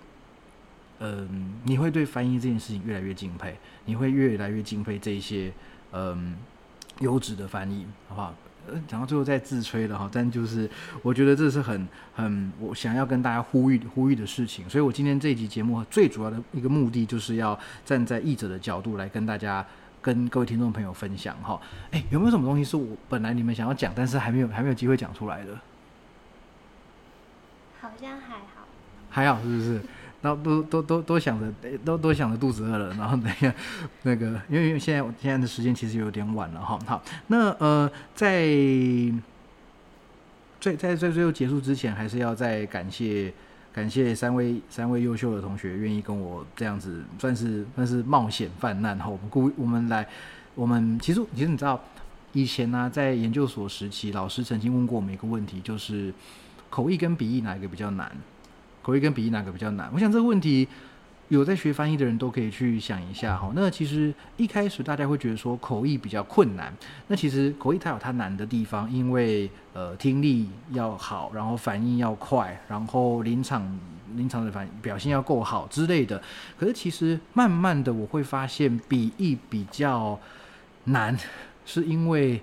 [1.00, 3.56] 嗯，你会对翻译这件事情越来越敬佩，
[3.86, 5.50] 你会越来越敬佩这些
[5.92, 6.36] 嗯
[7.00, 8.34] 优质的翻译，好不好？
[8.86, 10.68] 讲到最后再自吹了哈，但就是
[11.02, 19.64] 我觉得这是很很我想要跟大家呼吁呼吁的事情，所以我今天这一集节目最主要的一个目的就是要站在译者的角度来跟大家
[20.00, 21.60] 跟各位听众朋友分享哈。
[21.90, 25.58] 哎，有没有什么东西是我本来你们想要讲，但是还没有还没有机会讲出来的？
[27.80, 28.66] 好像还好，
[29.10, 29.82] 还好是不是？
[30.22, 31.52] 然后都都都都想着，
[31.84, 32.94] 都都想着肚子饿了。
[32.94, 33.52] 然后等一下
[34.02, 36.78] 那个，因为现在现在的时间其实有点晚了哈。
[36.86, 38.46] 好，那呃，在
[40.60, 43.34] 最在最最后结束之前，还是要再感谢
[43.72, 49.08] 感谢三位三位优秀的同学，愿意跟我这样子算是算是冒险犯难哈。
[49.08, 50.06] 我们故我们来，
[50.54, 51.82] 我们其实其实你知道，
[52.32, 56.14] 以前呢在研究所时期，老师曾经问过我们一个问题，就是
[56.70, 58.12] 口译跟笔译哪一个比较难？
[58.82, 59.88] 口译跟笔译哪个比较难？
[59.94, 60.66] 我想这个问题
[61.28, 63.50] 有在学翻译的人都可以去想一下哈。
[63.54, 66.70] 那其实一开始大家会觉得说口译比较困难，
[67.06, 73.78] 那其实口译它有它难的地方，因为呃听力要好，然后反应要快，然后临场
[74.14, 76.20] 临场的反表现要够好之类的。
[76.58, 80.18] 可是其实慢慢的我会发现笔译比较
[80.84, 81.16] 难，
[81.64, 82.42] 是因为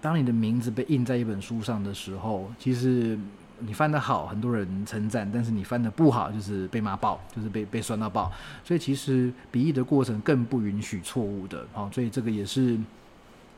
[0.00, 3.18] 当你的名字被印在一本书上的时候，其实。
[3.66, 8.30] 你翻得好，很多人称赞；但是你翻得不好，就是被骂爆，就是被被酸到爆。
[8.62, 12.78] 所以其实笔译的过程更不允许错误的，好，所以这个也是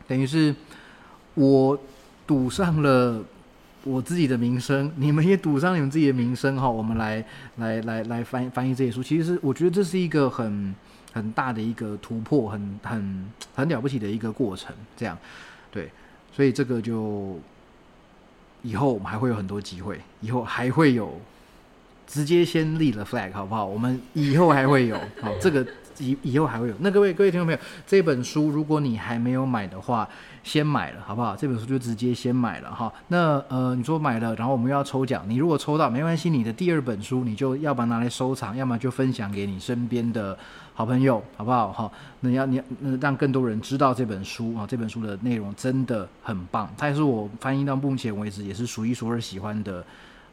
[0.06, 0.54] 等于是
[1.34, 1.78] 我
[2.26, 3.20] 赌上了
[3.84, 6.70] 我自己的名声，你们也赌上你们自己的名声哈。
[6.70, 7.24] 我们来
[7.56, 10.74] 来来来翻翻译这些书，其实是我觉得这是一个很
[11.12, 14.74] 很大的一个突破，很很很了不起的一个过程。
[14.96, 15.18] 这样
[15.70, 15.90] 对，
[16.32, 17.38] 所以这个就。
[18.66, 21.20] 以后我们还会有很多机会，以后还会有
[22.06, 23.64] 直接先立了 flag，好不好？
[23.64, 25.64] 我们以后还会有， 好，这个
[25.98, 26.74] 以以后还会有。
[26.80, 30.08] 那各位各位听众朋友，这本书如果你还没有买的话，
[30.42, 31.36] 先买了，好不好？
[31.36, 32.92] 这本书就直接先买了哈。
[33.08, 40.36] 那呃，你说买了，然后我们又要抽奖，你如果抽到没关系，你的第二本书你就要把它拿来收藏，要么就分享给你身边的。
[40.76, 41.72] 好朋友，好不好？
[41.72, 49.82] 好，那要你那让更多人知道这本书啊，这本书的内容真的很棒，它也是我翻译到目前为止也是数一数二喜欢的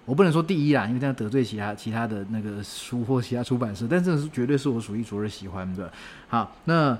[0.03, 5.89] 我不能说第一啦，因为这样得罪其他其他的那个书或其他出版社，但这是绝对是我数一数二喜欢的。
[6.27, 6.97] 好，那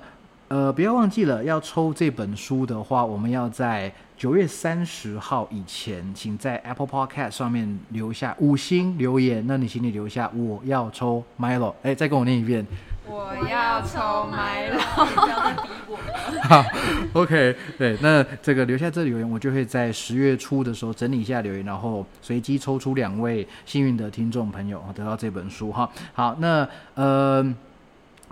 [0.48, 9.44] 呃不要忘记了，要抽这本书的话，我们要在九月三十号以前，请在 Apple Podcast 上面留下五星留言。
[9.46, 12.66] 那你请你留下我要抽 Milo，哎，再跟我念一遍。
[13.06, 14.00] 我要抽
[14.32, 14.80] Milo，
[15.14, 16.42] 不要逼我了。
[16.42, 16.64] 好
[17.12, 25.88] ，OK，对，那这个留下这留言，我就会在十月初的时候整理一下留言，然后随机抽出两位幸运的听众朋友得到这本书哈。
[26.14, 27.44] 好，那呃，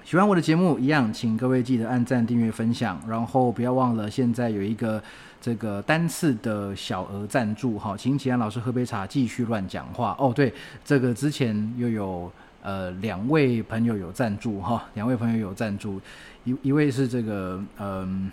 [0.04, 5.02] 喜欢我的节目一样，请各位记得按赞、订阅、分享，然后不要忘了现在有一个
[5.38, 10.32] 这个单次的小额赞助哈，请启安老师喝杯茶，继续乱讲话哦。
[10.34, 10.52] 对，
[10.82, 12.32] 这个之前又有。
[12.62, 16.00] 呃，两位朋友有赞助哈，两位朋友有赞助，
[16.44, 18.30] 一一位是这个，嗯，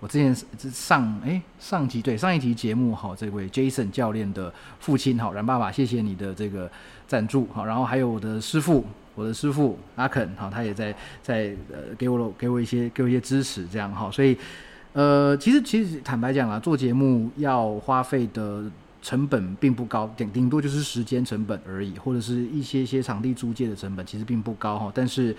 [0.00, 0.34] 我之前
[0.72, 4.50] 上哎上集对上一集节目哈，这位 Jason 教练的
[4.80, 6.70] 父亲哈，冉爸爸，谢谢你的这个
[7.06, 14.34] 赞助哈，然后还有我的师傅，我的师傅阿肯哈，他也在在呃给我了给我一些给我一些支持这样哈，所以
[14.94, 18.64] 呃，其实其实坦白讲啊，做节目要花费的。
[19.08, 24.92] 成本并不高，顶顶多就是时间成本而已，或者是一些些场地租借的成本，其实并不高哈。
[24.94, 25.34] 但是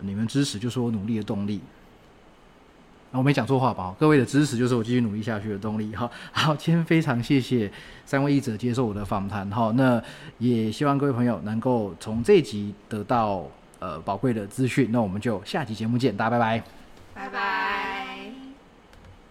[0.00, 1.60] 你们支持就是我努力的动力。
[3.12, 3.94] 啊，我没讲错话吧？
[3.96, 6.10] 各位的支持就是我继续努力下去的动力哈。
[6.34, 7.70] 好，今天非常谢谢
[8.04, 9.72] 三位译者接受我的访谈哈。
[9.76, 10.02] 那
[10.38, 13.44] 也希望各位朋友能够从这集得到
[13.78, 14.88] 呃宝贵的资讯。
[14.90, 16.64] 那我们就下集节目见，大家拜拜，
[17.14, 18.11] 拜拜。